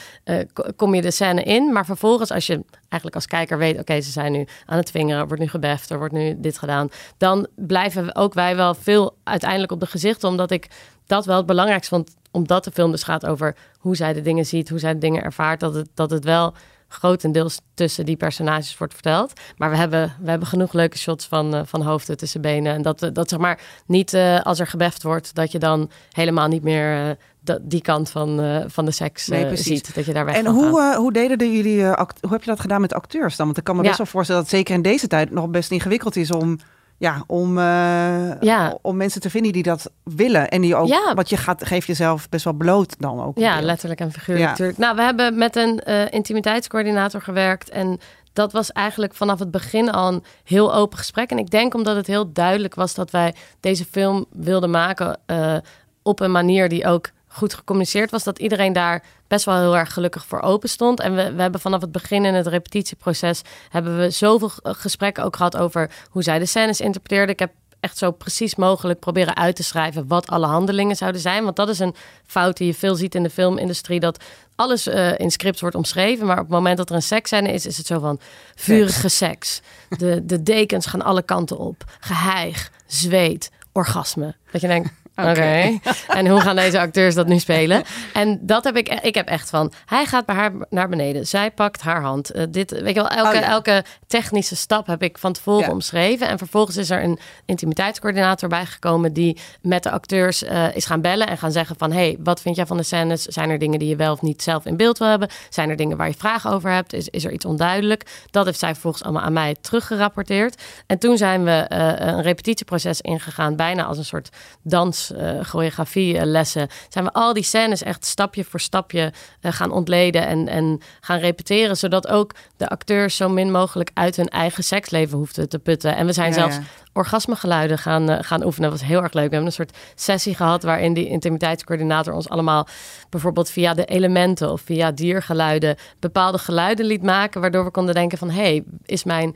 [0.54, 1.74] ko- kom je de scène in.
[1.74, 5.22] Maar vervolgens als je eigenlijk als kijker weet, oké, ze zijn nu aan het vingeren,
[5.22, 6.90] er wordt nu gebeft, er wordt nu dit gedaan.
[7.18, 10.68] Dan blijven ook wij wel veel uiteindelijk op de gezichten, omdat ik
[11.06, 14.45] dat wel het belangrijkste vond, omdat de film dus gaat over hoe zij de dingen
[14.45, 16.54] ziet, hoe zij de dingen ervaart, dat het, dat het wel
[16.88, 19.34] grotendeels tussen die personages wordt verteld.
[19.58, 22.74] Maar we hebben, we hebben genoeg leuke shots van, eh, van hoofden tussen benen.
[22.74, 26.48] En dat, dat zeg maar niet eh, als er gebeft wordt, dat je dan helemaal
[26.48, 29.95] niet meer eh, die kant van, van de seks Nee, ziet.
[29.95, 32.82] Dat je daar weg En hoe, hoe deden de jullie, hoe heb je dat gedaan
[32.82, 33.45] met acteurs dan?
[33.45, 33.88] Want ik kan me Ja.
[33.88, 36.60] best wel voorstellen dat zeker in deze tijd nog best ingewikkeld is om,
[36.97, 38.77] ja, om, eh, Ja.
[38.81, 40.49] om mensen te vinden die dat willen.
[40.49, 41.13] En die ook, Ja.
[41.13, 43.38] want je gaat, geeft jezelf best wel bloot dan ook.
[43.38, 44.51] Ja, letterlijk en figuurlijk Ja.
[44.51, 44.77] natuurlijk.
[44.77, 47.69] Nou, we hebben met een eh, intimiteitscoördinator gewerkt.
[47.69, 47.99] En
[48.34, 51.29] dat was eigenlijk vanaf het begin al een heel open gesprek.
[51.29, 55.55] En ik denk omdat het heel duidelijk was dat wij deze film wilden maken eh,
[56.03, 58.24] op een manier die ook goed gecommuniceerd was.
[58.24, 61.00] Dat iedereen daar best wel heel erg gelukkig voor open stond.
[61.00, 63.41] En we, we hebben vanaf het begin in het repetitieproces...
[63.69, 67.34] hebben we zoveel gesprekken ook gehad over hoe zij de scènes interpreteerden.
[67.34, 71.43] Ik heb echt zo precies mogelijk proberen uit te schrijven wat alle handelingen zouden zijn.
[71.43, 71.95] Want dat is een
[72.26, 74.00] fout die je veel ziet in de filmindustrie.
[74.00, 74.24] Dat
[74.56, 76.26] alles eh, in scripts wordt omschreven.
[76.26, 78.19] Maar op het moment dat er een seksscène is, is het zo van
[78.56, 79.62] vurige seks.
[79.98, 81.84] De, de dekens gaan alle kanten op.
[82.00, 84.36] Geheig, zweet, orgasme.
[84.52, 85.80] Dat je denkt, oké.
[86.08, 87.84] En hoe gaan deze acteurs dat nu spelen?
[88.13, 91.28] En dat heb ik, ik heb echt van, hij gaat bij haar naar beneden.
[91.28, 92.32] Zij pakt haar hand.
[92.32, 93.49] Eh, dit, weet je wel, elke, Oh ja.
[93.49, 95.71] elke technische stap heb ik van tevoren Ja.
[95.71, 96.28] omschreven.
[96.28, 101.28] En vervolgens is er een intimiteitscoördinator bijgekomen die met de acteurs eh, is gaan bellen
[101.28, 103.23] en gaan zeggen van, hey, wat vind jij van de scènes?
[103.23, 105.30] Zijn er dingen die je wel of niet zelf in beeld wil hebben?
[105.49, 106.93] Zijn er dingen waar je vragen over hebt?
[106.93, 108.04] Is, is er iets onduidelijk?
[108.32, 110.62] Dat heeft zij vervolgens allemaal aan mij teruggerapporteerd.
[110.88, 114.30] En toen zijn we eh, een repetitieproces ingegaan, bijna als een soort
[114.62, 116.68] dans, eh choreografie eh, lessen.
[116.89, 121.20] Zijn we al die scènes echt stapje voor stapje eh, gaan ontleden en, en gaan
[121.20, 125.96] repeteren, zodat ook de acteurs zo min mogelijk uit hun eigen seksleven hoefden te putten.
[125.96, 126.62] En we zijn Ja, zelfs ja.
[126.94, 128.70] orgasmegeluiden gaan, gaan oefenen.
[128.70, 129.30] Dat was heel erg leuk.
[129.30, 132.68] We hebben een soort sessie gehad waarin die intimiteitscoördinator ons allemaal
[133.10, 138.18] bijvoorbeeld via de elementen of via diergeluiden bepaalde geluiden liet maken, waardoor we konden denken
[138.18, 139.36] van hey, is mijn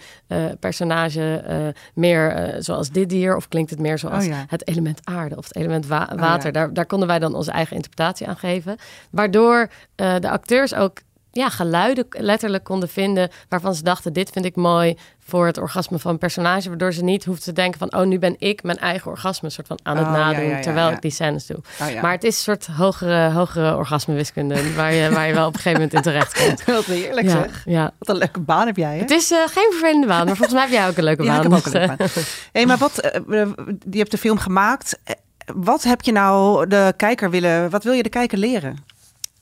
[0.59, 1.43] personage
[1.93, 4.45] meer zoals dit dier of klinkt het meer zoals Oh ja.
[4.47, 6.15] het element aarde of het element wa- ja.
[6.15, 6.51] water?
[6.51, 8.77] daar, daar konden wij dan onze eigen interpretatie aan geven,
[9.11, 10.97] waardoor eh, de acteurs ook
[11.31, 15.99] ja, geluiden letterlijk konden vinden waarvan ze dachten: dit vind ik mooi voor het orgasme
[15.99, 18.77] van een personage, waardoor ze niet hoefden te denken van: oh, nu ben ik mijn
[18.77, 21.57] eigen orgasme soort van aan het Oh, nadoen ja, ja, terwijl ik die scènes doe.
[21.81, 22.01] Oh.
[22.01, 25.59] Maar het is een soort hogere, hogere orgasmewiskunde waar je, waar je wel op een
[25.59, 26.65] gegeven moment in terecht komt.
[26.75, 27.61] Wat heerlijk Ja, zeg.
[27.65, 27.91] ja.
[27.99, 28.99] Wat een leuke baan heb jij, hè?
[29.01, 31.35] Het is eh, geen vervelende baan, maar volgens mij heb jij ook een leuke baan.
[31.37, 32.09] ik heb ook een dus, leuke
[32.51, 32.67] eh, baan.
[32.67, 33.21] Maar wat, eh,
[33.89, 34.99] je hebt de film gemaakt.
[35.55, 38.97] Wat heb je nou de kijker willen, wat wil je de kijker leren?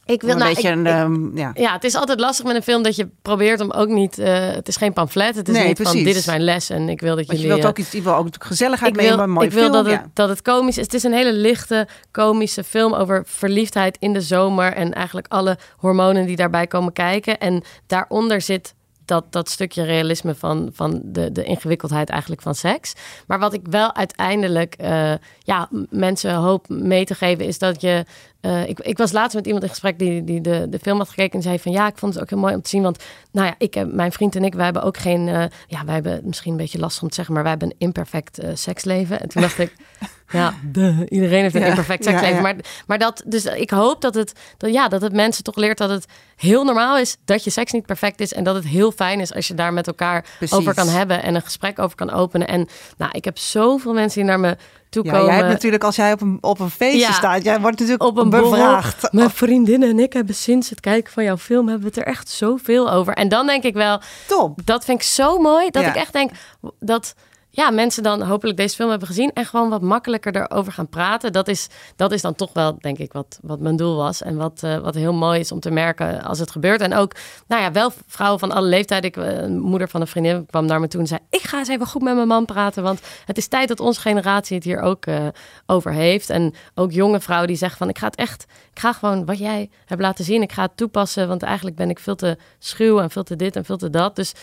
[0.05, 1.51] Ik wil, een nou, beetje ik- een, ik- ehm, ja.
[1.53, 4.17] ja, het is altijd lastig met een film dat je probeert om ook niet...
[4.19, 6.03] eh, het is geen pamflet, het is Nee, niet van precies.
[6.03, 7.49] dit is mijn les en ik wil dat Want je jullie...
[7.61, 9.71] wilt eh, ook iets, je wil ook gezelligheid ik wil, nemen, een mooie ik wil
[9.71, 10.05] dat, het, ja.
[10.13, 10.83] dat het komisch is.
[10.83, 14.73] Het is een hele lichte, komische film over verliefdheid in de zomer.
[14.73, 17.37] En eigenlijk alle hormonen die daarbij komen kijken.
[17.39, 18.73] En daaronder zit
[19.07, 22.93] dat, dat stukje realisme van, van de, de ingewikkeldheid eigenlijk van seks.
[23.27, 28.05] Maar wat ik wel uiteindelijk eh, ja, mensen hoop mee te geven is dat je...
[28.41, 31.09] eh, ik, ik was laatst met iemand in gesprek die, die de, de film had
[31.09, 32.81] gekeken en zei van ja, ik vond het ook heel mooi om te zien.
[32.81, 35.93] Want nou ja, ik, mijn vriend en ik, wij hebben ook geen, eh, ja, wij
[35.93, 39.19] hebben misschien een beetje lastig om te zeggen, maar wij hebben een imperfect seksleven.
[39.21, 39.73] En toen dacht ik,
[40.29, 42.35] ja, duh, iedereen heeft een Ja, imperfect seksleven.
[42.35, 42.41] ja.
[42.41, 42.55] Maar,
[42.87, 45.89] maar dat, dus ik hoop dat het, dat, ja, dat het mensen toch leert dat
[45.89, 48.33] het heel normaal is dat je seks niet perfect is.
[48.33, 50.57] En dat het heel fijn is als je daar met elkaar Precies.
[50.57, 52.47] over kan hebben en een gesprek over kan openen.
[52.47, 54.57] En nou, ik heb zoveel mensen die naar me
[54.89, 55.25] toe Ja, komen.
[55.25, 58.17] jij hebt natuurlijk, als jij op een, op een feestje staat, jij wordt natuurlijk op
[58.17, 58.49] een borrel.
[58.51, 59.11] bevraagd.
[59.11, 62.11] Mijn vriendinnen en ik hebben sinds het kijken van jouw film hebben we het er
[62.13, 63.13] echt zoveel over.
[63.13, 64.59] En dan denk ik wel, Top.
[64.65, 66.31] dat vind ik zo mooi dat ik echt denk
[66.79, 67.13] dat
[67.57, 71.33] ja, mensen dan hopelijk deze film hebben gezien en gewoon wat makkelijker erover gaan praten.
[71.33, 74.21] Dat is, dat is dan toch wel, denk ik, wat, wat mijn doel was.
[74.21, 76.81] En wat, eh, wat heel mooi is om te merken als het gebeurt.
[76.81, 77.11] En ook,
[77.47, 79.09] nou ja, wel vrouwen van alle leeftijden.
[79.09, 81.57] Ik, eh, een moeder van een vriendin kwam naar me toe en zei: Ik ga
[81.57, 82.83] eens even goed met mijn man praten.
[82.83, 85.27] Want het is tijd dat onze generatie het hier ook eh,
[85.65, 86.29] over heeft.
[86.29, 89.37] En ook jonge vrouwen die zeggen: van ik ga het echt, ik ga gewoon wat
[89.37, 90.41] jij hebt laten zien.
[90.41, 91.27] Ik ga het toepassen.
[91.27, 94.15] Want eigenlijk ben ik veel te schuw en veel te dit en veel te dat.
[94.15, 94.33] Dus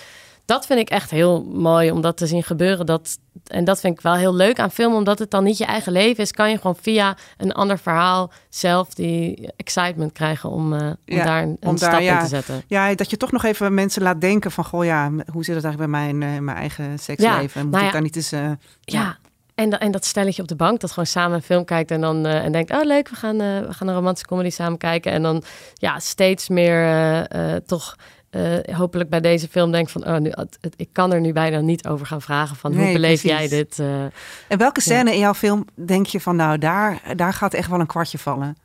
[0.44, 2.86] dat vind ik echt heel mooi om dat te zien gebeuren.
[2.86, 5.64] Dat, en dat vind ik wel heel leuk aan film, omdat het dan niet je
[5.64, 6.30] eigen leven is.
[6.30, 11.24] Kan je gewoon via een ander verhaal zelf die excitement krijgen om, eh, om Ja,
[11.24, 12.16] daar een, om een daar, stap ja.
[12.16, 12.62] in te zetten.
[12.66, 15.64] Ja, dat je toch nog even mensen laat denken van, goh ja, hoe zit het
[15.64, 17.62] eigenlijk bij mijn, eh, mijn eigen seksleven?
[17.62, 17.90] Moet nou ik ja.
[17.92, 18.32] daar niet eens...
[18.32, 19.16] eh, Ja.
[19.54, 22.00] En, da- en dat stelletje op de bank, dat gewoon samen een film kijkt en
[22.00, 25.12] dan en denkt, oh leuk, we gaan, we gaan een romantische comedy samen kijken.
[25.12, 25.42] En dan
[25.74, 27.26] ja, steeds meer
[27.66, 27.96] toch
[28.34, 31.32] eh, hopelijk bij deze film denk van, oh, nu, het, het- ik kan er nu
[31.32, 33.38] bijna niet over gaan vragen van, hoe beleef precies.
[33.38, 33.78] jij dit?
[33.78, 34.02] eh?
[34.48, 37.80] En welke scène in jouw film denk je van, nou, daar, daar gaat echt wel
[37.80, 38.56] een kwartje vallen?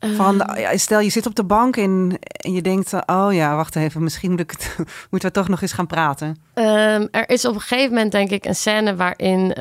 [0.00, 0.76] Van, Eh.
[0.78, 4.30] stel, je zit op de bank en, en je denkt, oh ja, wacht even, misschien
[4.30, 4.76] moet ik het,
[5.10, 6.36] moeten we toch nog eens gaan praten.
[6.54, 9.54] Ehm, er is op een gegeven moment, denk ik, een scène waarin.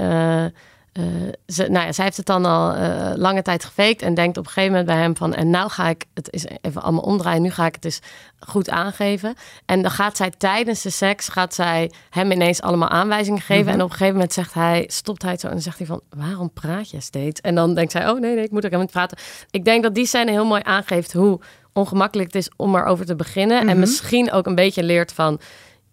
[0.95, 1.03] Eh,
[1.47, 4.45] ze, nou ja, zij heeft het dan al eh, lange tijd gefaked en denkt op
[4.45, 5.34] een gegeven moment bij hem van...
[5.34, 7.99] en nou ga ik het is even allemaal omdraaien, nu ga ik het eens
[8.39, 9.36] goed aangeven.
[9.65, 13.71] En dan gaat zij tijdens de seks, gaat zij hem ineens allemaal aanwijzingen geven.
[13.71, 15.88] En op een gegeven moment zegt hij, stopt hij het zo en dan zegt hij
[15.88, 16.01] van...
[16.10, 17.41] waarom praat je steeds?
[17.41, 19.17] En dan denkt zij, oh nee, nee, ik moet er helemaal praten.
[19.49, 21.39] Ik denk dat die scène heel mooi aangeeft hoe
[21.73, 23.67] ongemakkelijk het is om erover te beginnen.
[23.67, 25.39] En misschien ook een beetje leert van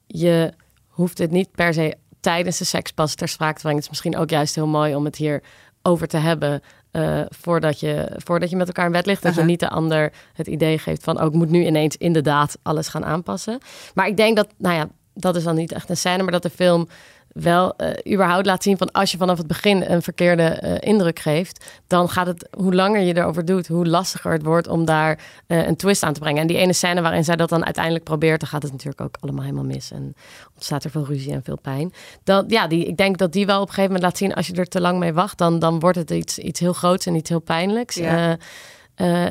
[0.06, 0.52] je
[0.88, 3.76] hoeft het niet per se tijdens de seks pas ter sprake te brengen.
[3.76, 5.42] Het is misschien ook juist heel mooi om het hier
[5.82, 6.62] over te hebben.
[6.90, 9.22] eh, voordat, je, voordat je met elkaar in bed ligt.
[9.22, 11.20] Dat je niet de ander het idee geeft van...
[11.20, 13.58] oh, ik moet nu ineens inderdaad alles gaan aanpassen.
[13.94, 16.22] Maar ik denk dat, nou ja, dat is dan niet echt een scène...
[16.22, 16.88] maar dat de film
[17.32, 18.90] wel eh, überhaupt laat zien van...
[18.90, 21.64] als je vanaf het begin een verkeerde eh, indruk geeft...
[21.86, 23.66] dan gaat het, hoe langer je erover doet...
[23.66, 26.40] hoe lastiger het wordt om daar eh, een twist aan te brengen.
[26.40, 28.40] En die ene scène waarin zij dat dan uiteindelijk probeert...
[28.40, 29.90] dan gaat het natuurlijk ook allemaal helemaal mis.
[29.90, 30.14] En
[30.54, 31.92] ontstaat er veel ruzie en veel pijn.
[32.24, 34.34] Dat, ja, die, ik denk dat die wel op een gegeven moment laat zien...
[34.34, 37.06] als je er te lang mee wacht, dan, dan wordt het iets, iets heel groots
[37.06, 37.94] en iets heel pijnlijks.
[37.94, 38.36] Ja.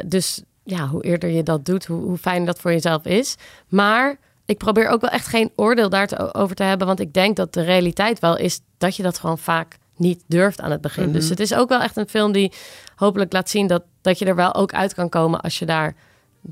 [0.05, 3.35] Dus ja, hoe eerder je dat doet, hoe, hoe fijn dat voor jezelf is.
[3.67, 6.87] Maar ik probeer ook wel echt geen oordeel daarover te hebben.
[6.87, 10.61] Want ik denk dat de realiteit wel is dat je dat gewoon vaak niet durft
[10.61, 11.03] aan het begin.
[11.03, 11.13] Mhm.
[11.13, 12.51] Dus het is ook wel echt een film die
[12.95, 15.95] hopelijk laat zien dat, dat je er wel ook uit kan komen als je daar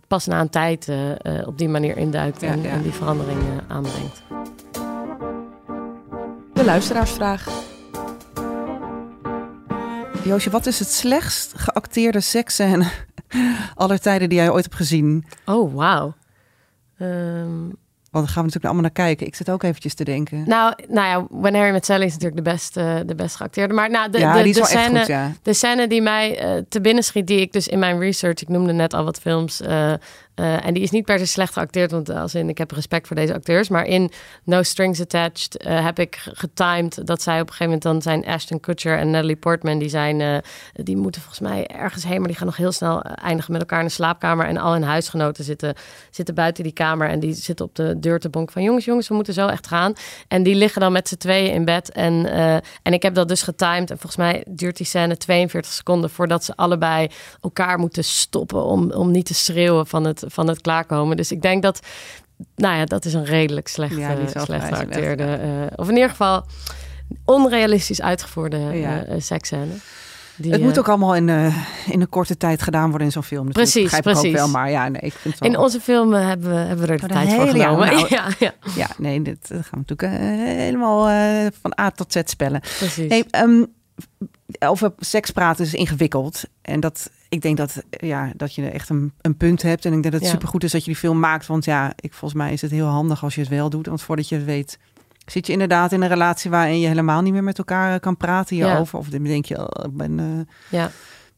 [0.07, 2.69] pas na een tijd eh, eh, op die manier induikt en, ja.
[2.69, 4.21] en die verandering eh, aanbrengt.
[6.53, 7.47] De luisteraarsvraag.
[10.23, 12.91] Joosje, wat is het slechtst geacteerde seksscène
[13.75, 15.25] aller tijden die jij ooit hebt gezien?
[15.45, 16.13] Oh, wauw.
[16.99, 17.59] Ehm,
[18.11, 19.27] Want daar gaan we natuurlijk allemaal naar kijken.
[19.27, 20.43] Ik zit ook eventjes te denken.
[20.47, 23.73] nou, nou ja, When Harry Met Sally is natuurlijk de beste, de beste geacteerde.
[23.73, 25.31] Maar nou, de, ja, de, die de scène, goed, ja.
[25.41, 28.47] De scène die mij eh, te binnen schiet, die ik dus in mijn research, ik
[28.49, 29.93] noemde net al wat films, eh,
[30.39, 33.07] eh, en die is niet per se slecht geacteerd, want als in ik heb respect
[33.07, 34.11] voor deze acteurs, maar in
[34.43, 38.25] No Strings Attached eh, heb ik getimed dat zij op een gegeven moment dan zijn
[38.25, 40.37] Ashton Kutcher en Natalie Portman, die zijn, eh,
[40.73, 43.61] die moeten volgens mij ergens heen, maar die gaan nog heel snel eh, eindigen met
[43.61, 45.73] elkaar in de slaapkamer en al hun huisgenoten zitten,
[46.09, 49.07] zitten buiten die kamer en die zitten op de deur te bonken van jongens, jongens,
[49.07, 49.93] we moeten zo echt gaan.
[50.27, 53.27] En die liggen dan met z'n tweeën in bed en, eh, en ik heb dat
[53.27, 57.07] dus getimed en volgens mij duurt die scène 42 seconden voordat ze allebei
[57.41, 61.17] elkaar moeten stoppen om, om niet te schreeuwen van het, van het klaarkomen.
[61.17, 61.79] Dus ik denk dat,
[62.55, 66.09] nou ja, dat is een redelijk slechte, Ja, slecht slecht, geacteerde, eh, of in ieder
[66.09, 66.45] geval
[67.25, 69.03] onrealistisch uitgevoerde Ja.
[69.03, 69.73] eh, seksscène.
[70.35, 71.55] Die, het moet eh, ook allemaal in, eh,
[71.87, 73.45] in een korte tijd gedaan worden in zo'n film.
[73.45, 73.71] natuurlijk.
[73.71, 74.37] Precies, Begrijp ik ook precies.
[74.39, 75.49] wel, maar ja, nee, ik vind het wel...
[75.51, 77.87] In onze filmen hebben we, hebben we er de Oh, tijd voor genomen.
[77.87, 81.91] nou, ja, ja, Ja, nee, dit dat gaan we natuurlijk eh, helemaal eh, van A
[81.91, 82.59] tot Z spellen.
[82.59, 83.23] precies.
[83.29, 83.63] Ehm,
[84.59, 86.43] over seks praten is ingewikkeld.
[86.61, 89.85] En dat, ik denk dat, ja, dat je echt een, een punt hebt.
[89.85, 90.29] En ik denk dat het Ja.
[90.29, 91.45] supergoed is dat je die film maakt.
[91.47, 93.85] Want ja, ik, volgens mij is het heel handig als je het wel doet.
[93.87, 94.79] Want voordat je het weet,
[95.25, 98.17] zit je inderdaad in een relatie waarin je helemaal niet meer met elkaar eh, kan
[98.17, 98.65] praten Ja.
[98.67, 98.99] hierover.
[98.99, 100.19] Of dan denk je, oh, ik ben...
[100.19, 100.91] eh, ja.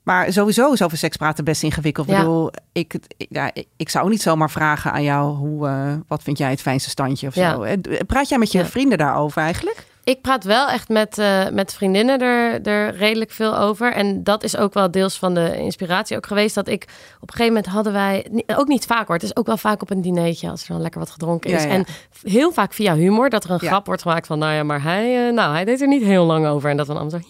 [0.03, 2.09] Maar sowieso is over seks praten best ingewikkeld.
[2.09, 6.23] Ik bedoel, ik, ik- ja, ik, zou niet zomaar vragen aan jou, hoe, eh, wat
[6.23, 7.53] vind jij het fijnste standje of Ja.
[7.53, 7.61] zo.
[7.61, 9.89] Eh, Praat jij met je vrienden daarover eigenlijk?
[10.03, 13.93] Ik praat wel echt met, eh, met vriendinnen er, er redelijk veel over.
[13.93, 16.55] En dat is ook wel deels van de inspiratie ook geweest.
[16.55, 16.83] Dat ik
[17.19, 19.15] op een gegeven moment hadden wij, ook niet vaak hoor.
[19.15, 21.63] Het is ook wel vaak op een dineetje als er dan lekker wat gedronken is.
[21.63, 21.73] Ja, ja.
[21.75, 21.85] En
[22.23, 23.67] heel vaak via humor dat er een Ja.
[23.67, 26.25] grap wordt gemaakt van, nou ja, maar hij, eh, nou, hij deed er niet heel
[26.25, 26.69] lang over.
[26.69, 27.27] En dat dan allemaal zo.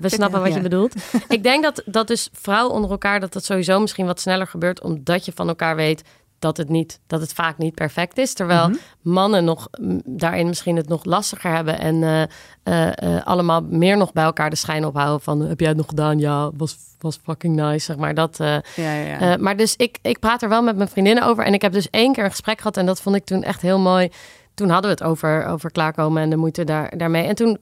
[0.00, 0.94] We snappen wat je bedoelt.
[1.28, 4.82] Ik denk dat, dat dus vrouwen onder elkaar, dat dat sowieso misschien wat sneller gebeurt,
[4.82, 6.02] omdat je van elkaar weet
[6.38, 8.32] dat het, niet, dat het vaak niet perfect is.
[8.34, 8.76] Terwijl Mhm.
[9.02, 9.68] mannen nog
[10.04, 12.22] daarin misschien het nog lastiger hebben en eh,
[12.62, 15.86] eh, eh, allemaal meer nog bij elkaar de schijn ophouden van heb jij het nog
[15.88, 16.18] gedaan?
[16.18, 18.14] Ja, was, was fucking nice, zeg maar.
[18.14, 19.36] Dat, Ja, ja, ja.
[19.36, 21.44] maar dus ik, ik praat er wel met mijn vriendinnen over.
[21.44, 22.76] En ik heb dus één keer een gesprek gehad.
[22.76, 24.08] En dat vond ik toen echt heel mooi.
[24.54, 27.26] Toen hadden we het over, over klaarkomen en de moeite daar, daarmee.
[27.26, 27.58] En toen,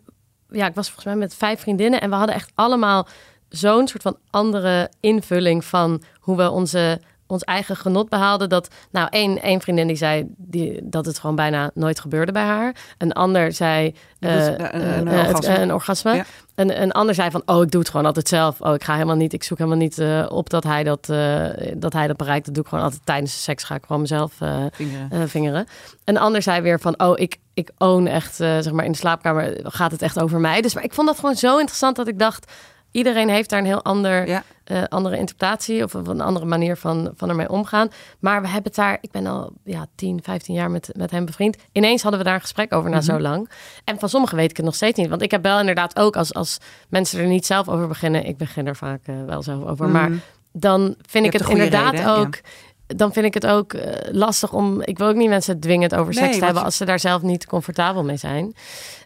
[0.51, 2.01] ja, ik was volgens mij met vijf vriendinnen.
[2.01, 3.07] En we hadden echt allemaal
[3.49, 8.49] zo'n soort van andere invulling van hoe we onze, ons eigen genot behaalden.
[8.49, 12.43] Dat, nou, één, één vriendin die zei die, dat het gewoon bijna nooit gebeurde bij
[12.43, 12.75] haar.
[12.99, 13.95] Een ander zei...
[14.19, 15.59] Dus, eh, eh, een eh, orgasme.
[15.59, 16.15] een orgasme.
[16.15, 16.25] Ja.
[16.61, 18.61] Een, een ander zei van, oh, ik doe het gewoon altijd zelf.
[18.61, 21.47] Oh, ik ga helemaal niet, ik zoek helemaal niet eh, op dat hij dat, eh,
[21.77, 22.45] dat hij dat bereikt.
[22.45, 23.65] Dat doe ik gewoon altijd tijdens de seks.
[23.65, 25.29] Ga ik gewoon mezelf eh, Vingeren.
[25.29, 25.67] vingeren.
[26.05, 29.61] Een ander zei weer van, oh, ik, ik own echt, zeg maar, in de slaapkamer
[29.63, 30.61] gaat het echt over mij.
[30.61, 32.53] Dus maar ik vond dat gewoon zo interessant dat ik dacht,
[32.91, 34.43] iedereen heeft daar een heel ander, Ja.
[34.65, 37.89] eh, andere interpretatie of een andere manier van, van ermee omgaan.
[38.19, 41.25] Maar we hebben het daar, ik ben al ja, 10, 15 jaar met, met hem
[41.25, 41.57] bevriend.
[41.73, 43.05] Ineens hadden we daar een gesprek over na Mhm.
[43.05, 43.51] zo lang.
[43.85, 45.09] En van sommigen weet ik het nog steeds niet.
[45.09, 48.37] Want ik heb wel inderdaad ook als, als mensen er niet zelf over beginnen, ik
[48.37, 49.89] begin er vaak eh, wel zelf over.
[49.89, 50.19] Maar Mhm.
[50.53, 52.17] dan vind ik het inderdaad reden, ja.
[52.17, 52.39] ook.
[52.87, 54.83] Dan vind ik het ook eh, lastig om.
[54.83, 57.23] Ik wil ook niet mensen dwingend over Nee, seks te hebben als ze daar zelf
[57.23, 58.55] niet comfortabel mee zijn.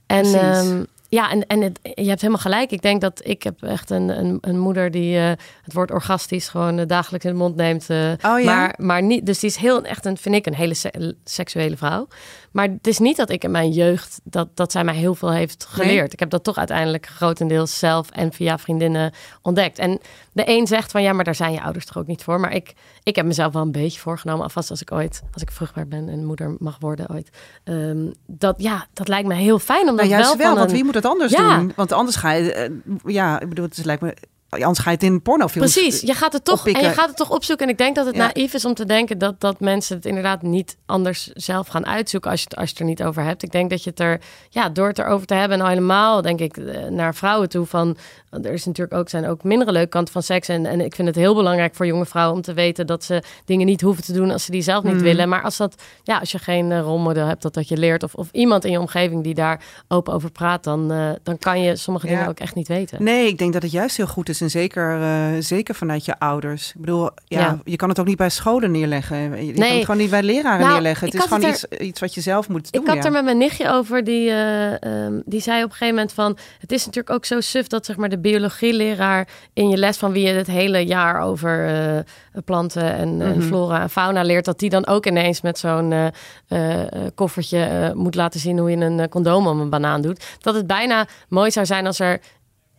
[0.07, 0.73] En Precies.
[1.09, 2.71] Ja, en, en het, je hebt helemaal gelijk.
[2.71, 5.29] Ik denk dat ik heb echt een, een, een moeder die eh,
[5.63, 7.91] het woord orgastisch gewoon eh, dagelijks in de mond neemt.
[7.91, 8.45] eh, Oh ja?
[8.45, 9.27] maar, maar niet.
[9.27, 12.09] Dus die is heel echt een, vind ik, een hele se- seksuele vrouw.
[12.55, 15.33] Maar het is niet dat ik in mijn jeugd dat, dat zij mij heel veel
[15.33, 15.95] heeft geleerd.
[15.95, 16.09] Nee?
[16.09, 19.13] Ik heb dat toch uiteindelijk grotendeels zelf en via vriendinnen
[19.43, 19.79] ontdekt.
[19.79, 19.99] En
[20.33, 22.41] de een zegt van ja, maar daar zijn je ouders toch ook niet voor.
[22.41, 25.51] Maar ik, ik heb mezelf wel een beetje voorgenomen, alvast als ik ooit, als ik
[25.51, 27.31] vruchtbaar ben en moeder mag worden ooit.
[27.65, 30.75] ehm, dat ja, dat lijkt me heel fijn om dat Nou, juist wel, want een-
[30.75, 31.57] wie moet het anders Ja.
[31.59, 31.73] doen?
[31.77, 32.71] Want anders ga je, eh,
[33.05, 34.17] ja, ik bedoel, het is, lijkt me,
[34.63, 35.73] anders ga je het in pornofilms.
[35.73, 37.67] Precies, je gaat het toch en je gaat het toch opzoeken.
[37.67, 38.31] En ik denk dat het Ja.
[38.35, 42.31] naïef is om te denken dat, dat mensen het inderdaad niet anders zelf gaan uitzoeken
[42.31, 43.43] als je, het, als je het er niet over hebt.
[43.43, 46.23] Ik denk dat je het er, ja, door het erover te hebben en al helemaal,
[46.23, 47.97] denk ik, eh, naar vrouwen toe van,
[48.43, 50.49] er is natuurlijk ook, zijn ook mindere leuke kanten van seks.
[50.49, 53.23] En, en ik vind het heel belangrijk voor jonge vrouwen om te weten dat ze
[53.45, 55.03] dingen niet hoeven te doen als ze die zelf niet Mhm.
[55.03, 55.29] willen.
[55.29, 58.15] Maar als dat, ja, als je geen eh, rolmodel hebt dat dat je leert of,
[58.15, 61.77] of iemand in je omgeving die daar open over praat, dan, eh, dan kan je
[61.77, 62.13] sommige Ja.
[62.13, 63.03] dingen ook echt niet weten.
[63.03, 64.41] Nee, ik denk dat het juist heel goed is.
[64.41, 66.69] En zeker, eh, zeker vanuit je ouders.
[66.75, 67.59] Ik bedoel, ja, Ja.
[67.65, 69.17] je kan het ook niet bij scholen neerleggen.
[69.47, 69.75] Je kan Nee.
[69.75, 71.07] het gewoon niet bij leraren Nou, neerleggen.
[71.07, 72.83] Het is gewoon het iets, iets wat je zelf moet doen.
[72.83, 73.03] Ik had ja.
[73.05, 76.37] er met mijn nichtje over, die, eh, ehm, die zei op een gegeven moment van...
[76.59, 80.13] Het is natuurlijk ook zo suf dat zeg maar, de biologieleraar in je les van
[80.13, 81.99] wie je het hele jaar over eh,
[82.45, 83.41] planten en eh, Mhm.
[83.41, 84.45] flora en fauna leert...
[84.45, 86.81] dat die dan ook ineens met zo'n eh,
[87.15, 90.25] koffertje moet laten zien hoe je een condoom om een banaan doet.
[90.41, 92.21] Dat het bijna mooi zou zijn als er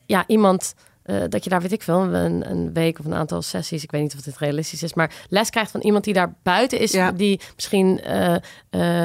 [0.05, 0.73] ja, iemand...
[1.05, 3.91] eh, dat je daar, weet ik veel, een, een week of een aantal sessies, ik
[3.91, 6.91] weet niet of dit realistisch is, maar les krijgt van iemand die daar buiten is,
[6.91, 7.11] Ja.
[7.11, 8.35] die misschien eh,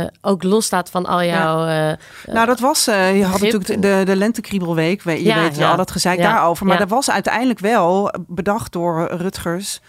[0.00, 1.64] eh, ook losstaat van al jouw.
[2.26, 5.02] Nou, dat was, je had natuurlijk de, de lentekriebelweek.
[5.02, 6.66] We- Je Ja, weet al dat gezeik daarover.
[6.66, 9.80] Maar dat was uiteindelijk wel bedacht door Rutgers.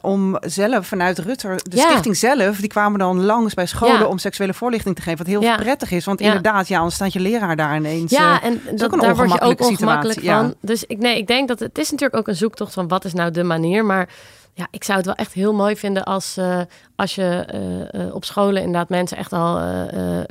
[0.00, 4.54] om zelf vanuit Rutter, de stichting zelf, die kwamen dan langs bij scholen om seksuele
[4.54, 5.18] voorlichting te geven.
[5.18, 6.04] Wat heel prettig is.
[6.04, 8.10] Want inderdaad, ja, anders staat je leraar daar ineens.
[8.10, 10.54] Ja, en dat, daar word je ook ongemakkelijk situatie, van.
[10.60, 13.12] Dus ik, nee, ik denk dat het is natuurlijk ook een zoektocht van wat is
[13.12, 13.84] nou de manier.
[13.84, 14.08] Maar
[14.54, 16.60] ja, ik zou het wel echt heel mooi vinden als, eh,
[16.96, 19.54] als je eh, eh, op scholen inderdaad mensen echt al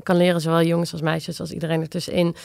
[0.03, 2.35] kan leren, zowel jongens als meisjes, als iedereen ertussenin.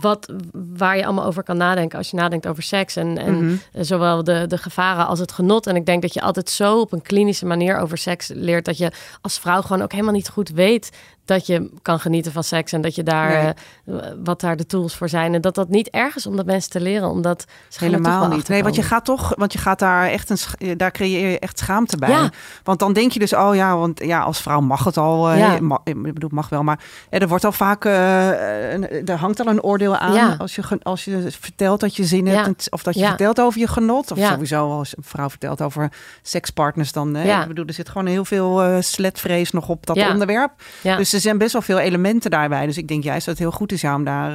[0.00, 0.32] Wat,
[0.74, 2.96] waar je allemaal over kan nadenken als je nadenkt over seks.
[2.96, 3.56] En, en Mhm.
[3.72, 5.66] zowel de, de gevaren als het genot.
[5.66, 8.64] En ik denk dat je altijd zo op een klinische manier over seks leert.
[8.64, 10.90] Dat je als vrouw gewoon ook helemaal niet goed weet
[11.24, 12.72] dat je kan genieten van seks.
[12.72, 14.00] En dat je daar, Nee.
[14.00, 15.34] eh, wat daar de tools voor zijn.
[15.34, 17.08] En dat dat niet erg is om dat mensen te leren.
[17.08, 18.48] Omdat ze Helemaal niet.
[18.48, 21.38] Nee, want je gaat toch, want je gaat daar echt een, sch- daar creëer je
[21.38, 22.08] echt schaamte bij.
[22.10, 22.30] Ja.
[22.62, 25.30] Want dan denk je dus, oh ja, want ja, als vrouw mag het al.
[25.30, 25.54] eh, Ja.
[25.84, 29.46] ik bedoel, mag wel, maar eh, er wordt al vaak, eh, een- er hangt al
[29.46, 30.34] een oordeel aan Ja.
[30.38, 32.70] als, je, als je vertelt dat je zin hebt, Ja.
[32.70, 35.92] of dat je vertelt over je genot, of sowieso als een vrouw vertelt over
[36.22, 37.42] sekspartners, dan, Ja.
[37.42, 40.50] ik bedoel, er zit gewoon heel veel eh sletvrees nog op dat onderwerp.
[40.82, 40.96] Ja.
[40.96, 42.66] Dus er zijn best wel veel elementen daarbij.
[42.66, 44.32] Dus ik denk juist dat het heel goed is ja, om daar.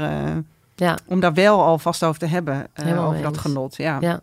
[0.75, 2.67] ja, om daar wel alvast over te hebben.
[2.73, 3.75] Helemaal over dat genot.
[3.75, 3.97] Ja.
[3.99, 4.19] ja.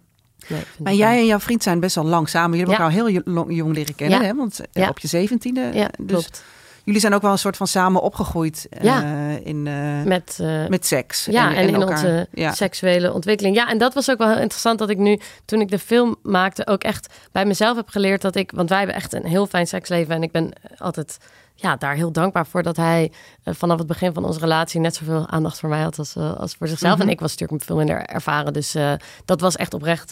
[0.48, 2.58] Nee, Maar jij en jouw vriend zijn best wel lang samen.
[2.58, 2.96] Jullie hebben Ja.
[2.98, 4.20] elkaar heel jo- long- jong leren kennen.
[4.20, 4.24] Ja.
[4.26, 4.34] Hè?
[4.34, 4.88] Want Ja.
[4.88, 5.70] op je zeventiende.
[5.72, 6.44] Ja, dus klopt.
[6.84, 9.02] Jullie zijn ook wel een soort van samen opgegroeid eh, Ja.
[9.44, 11.24] in, eh, Met, eh, met seks.
[11.24, 11.88] Ja, en, in elkaar.
[11.90, 12.52] onze Ja.
[12.52, 13.56] seksuele ontwikkeling.
[13.56, 16.16] Ja, en dat was ook wel heel interessant dat ik nu, toen ik de film
[16.22, 19.46] maakte, ook echt bij mezelf heb geleerd dat ik, want wij hebben echt een heel
[19.46, 21.18] fijn seksleven en ik ben altijd
[21.56, 23.12] ja, daar heel dankbaar voor dat hij
[23.42, 26.36] eh, vanaf het begin van onze relatie net zoveel aandacht voor mij had als, eh,
[26.36, 26.92] als voor zichzelf.
[26.94, 27.02] Mhm.
[27.02, 28.92] En ik was natuurlijk veel minder ervaren, dus eh,
[29.24, 30.08] dat was echt oprecht,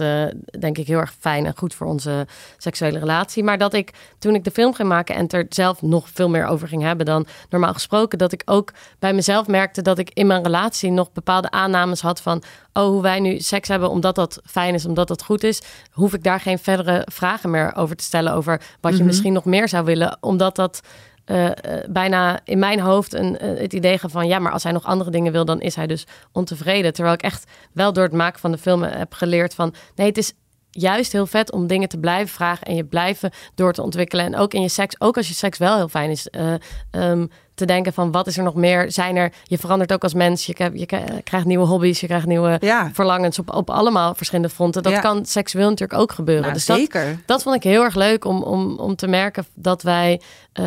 [0.58, 2.26] denk ik, heel erg fijn en goed voor onze
[2.56, 3.44] seksuele relatie.
[3.44, 6.46] Maar dat ik, toen ik de film ging maken en er zelf nog veel meer
[6.46, 10.26] over ging hebben dan normaal gesproken, dat ik ook bij mezelf merkte dat ik in
[10.26, 14.40] mijn relatie nog bepaalde aannames had van, oh, hoe wij nu seks hebben, omdat dat
[14.44, 18.04] fijn is, omdat dat goed is, hoef ik daar geen verdere vragen meer over te
[18.04, 19.06] stellen over wat je Mhm.
[19.06, 20.80] misschien nog meer zou willen, omdat dat
[21.24, 21.54] eh, eh,
[21.90, 25.10] bijna in mijn hoofd een, eh, het idee van ja, maar als hij nog andere
[25.10, 26.92] dingen wil, dan is hij dus ontevreden.
[26.92, 30.18] Terwijl ik echt wel door het maken van de film heb geleerd van nee, het
[30.18, 30.32] is
[30.74, 34.24] juist heel vet om dingen te blijven vragen en je blijven door te ontwikkelen.
[34.24, 36.54] En ook in je seks, ook als je seks wel heel fijn is, eh,
[36.90, 38.92] ehm, te denken van wat is er nog meer?
[38.92, 40.86] Zijn er, je verandert ook als mens, je, krijgt- je
[41.24, 44.82] krijgt nieuwe hobby's, je krijgt nieuwe Ja, verlangens op, op allemaal verschillende fronten.
[44.82, 45.00] Dat Ja.
[45.00, 46.42] kan seksueel natuurlijk ook gebeuren.
[46.44, 47.18] nou, dus dat, zeker.
[47.26, 50.20] dat vond ik heel erg leuk om, om, om te merken dat wij,
[50.52, 50.64] eh,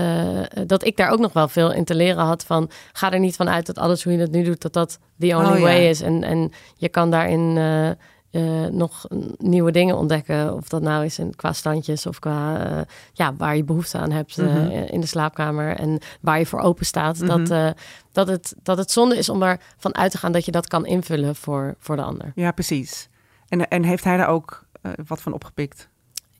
[0.65, 3.35] dat ik daar ook nog wel veel in te leren had van, ga er niet
[3.35, 5.61] van uit dat alles hoe je het nu doet, dat dat the only Oh, ja.
[5.61, 6.01] way is.
[6.01, 7.89] En, en je kan daarin eh,
[8.35, 9.05] eh, nog
[9.37, 12.81] nieuwe dingen ontdekken, of dat nou is in, qua standjes of qua, eh,
[13.13, 14.69] ja, waar je behoefte aan hebt eh, Mhm.
[14.69, 17.19] in de slaapkamer en waar je voor open staat.
[17.19, 17.27] Mhm.
[17.27, 17.69] dat, eh,
[18.11, 20.85] dat, het, dat het zonde is om ervan uit te gaan dat je dat kan
[20.85, 22.31] invullen voor, voor de ander.
[22.35, 23.09] Ja, precies.
[23.47, 24.65] En, en heeft hij daar ook
[25.07, 25.89] wat van opgepikt?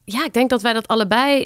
[0.04, 1.44] Ja, ik denk dat wij dat allebei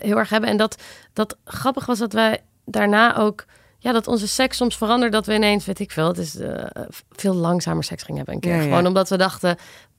[0.00, 0.50] heel erg hebben.
[0.50, 3.44] En dat, dat grappig was dat wij daarna ook...
[3.84, 5.16] Ja, dat onze seks soms veranderde.
[5.16, 6.64] Dat we ineens, weet ik veel, het is eh,
[7.12, 8.50] veel langzamer seks gingen hebben een keer.
[8.54, 8.62] Ja, ja.
[8.68, 9.56] Gewoon omdat we dachten,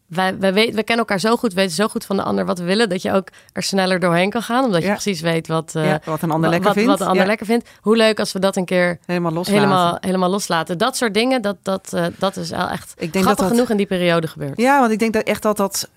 [0.07, 2.45] wij, wij, weten, we kennen elkaar zo goed, we weten zo goed van de ander
[2.45, 4.63] wat we willen, dat je ook er sneller doorheen kan gaan.
[4.63, 4.93] Omdat je Ja.
[4.93, 6.89] precies weet wat, eh, ja, wat een ander lekker wat, vindt.
[6.89, 7.69] wat de ander Ja, lekker vindt.
[7.81, 9.61] Hoe leuk als we dat een keer helemaal loslaten.
[9.63, 10.77] helemaal, helemaal loslaten.
[10.77, 13.47] Dat soort dingen, dat, dat, eh, dat is wel echt Ik denk grappig dat dat-
[13.47, 14.57] genoeg in die periode gebeurt.
[14.59, 15.89] Ja, want ik denk dat echt dat dat.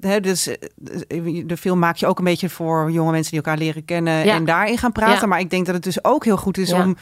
[0.00, 0.48] hè, dus
[1.46, 4.34] de film maak je ook een beetje voor jonge mensen die elkaar leren kennen Ja.
[4.34, 5.20] en daarin gaan praten.
[5.20, 5.26] Ja.
[5.26, 6.82] Maar ik denk dat het dus ook heel goed is Ja.
[6.84, 6.96] om,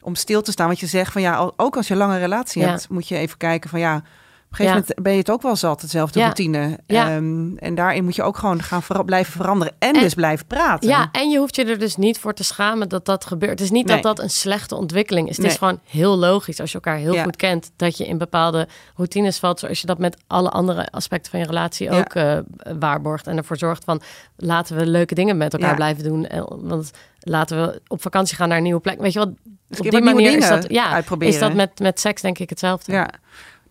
[0.00, 0.66] om stil te staan.
[0.66, 2.68] Want je zegt van ja, ook als je een lange relatie Ja.
[2.68, 3.96] hebt, moet je even kijken van ja.
[3.96, 4.86] Op een gegeven Ja.
[4.88, 6.24] moment ben je het ook wel zat, hetzelfde Ja.
[6.24, 6.78] routine.
[6.86, 7.10] Ja.
[7.10, 9.74] Ehm, en daarin moet je ook gewoon gaan vera- blijven veranderen.
[9.78, 10.88] En, En- dus blijven praten.
[10.88, 13.50] Ja, en je hoeft je er dus niet voor te schamen dat dat gebeurt.
[13.50, 13.94] Het is niet Nee.
[13.94, 15.36] dat dat een slechte ontwikkeling is.
[15.36, 15.54] Het Nee.
[15.54, 17.70] is gewoon heel logisch als je elkaar heel goed kent...
[17.76, 19.58] dat je in bepaalde routines valt...
[19.60, 22.38] zoals je dat met alle andere aspecten van je relatie ook eh,
[22.78, 23.26] waarborgt.
[23.26, 24.00] En ervoor zorgt van
[24.36, 26.26] laten we leuke dingen met elkaar blijven doen.
[26.26, 29.00] En, want laten we op vakantie gaan naar een nieuwe plek.
[29.00, 29.30] Weet je wat?
[29.70, 31.34] Dus op die manier is dat, ja, uitproberen.
[31.34, 32.92] is dat met, met seks denk ik hetzelfde.
[32.92, 33.10] Ja.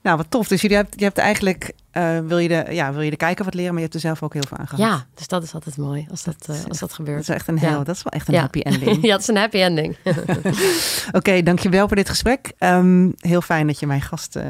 [0.02, 0.48] Nou, wat tof.
[0.48, 3.46] Dus jullie hebt, je hebt eigenlijk, eh, wil, je de, ja, wil je de kijker
[3.46, 4.86] wat leren, maar je hebt er zelf ook heel veel aan gehad.
[4.86, 7.20] Ja, dus dat is altijd mooi als dat, Dat eh, als dat Dat gebeurt.
[7.22, 7.68] is echt een Ja.
[7.70, 8.40] heel, dat is wel echt een Ja.
[8.40, 9.02] happy ending.
[9.06, 9.96] ja, het is een happy ending.
[11.12, 12.52] Oké, dankjewel voor dit gesprek.
[12.58, 14.46] Ehm, heel fijn dat je mijn gast eh,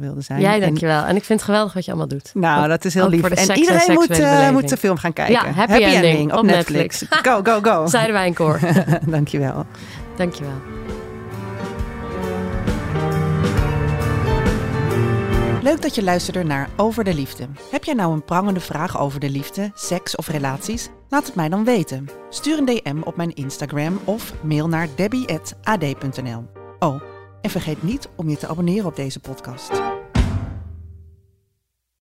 [0.00, 0.40] wilde zijn.
[0.40, 1.04] Jij, En- dankjewel.
[1.04, 2.30] En ik vind het geweldig wat je allemaal doet.
[2.34, 3.22] nou, dat is heel lief.
[3.22, 5.34] En en iedereen moet, moet de film gaan kijken.
[5.34, 7.04] Ja, Happy Ending op, op Netflix.
[7.10, 7.86] Go, go, go.
[7.96, 8.60] Zeiden wij in koor.
[9.06, 9.66] dankjewel.
[10.16, 10.60] Dankjewel.
[15.62, 17.48] Leuk dat je luisterde naar Over de Liefde.
[17.70, 20.88] Heb jij nou een prangende vraag over de liefde, seks of relaties?
[21.08, 22.08] Laat het mij dan weten.
[22.30, 26.44] Stuur een DM op mijn Instagram of mail naar debbie.ad.nl.
[26.78, 27.02] Oh,
[27.40, 29.95] en vergeet niet om je te abonneren op deze podcast.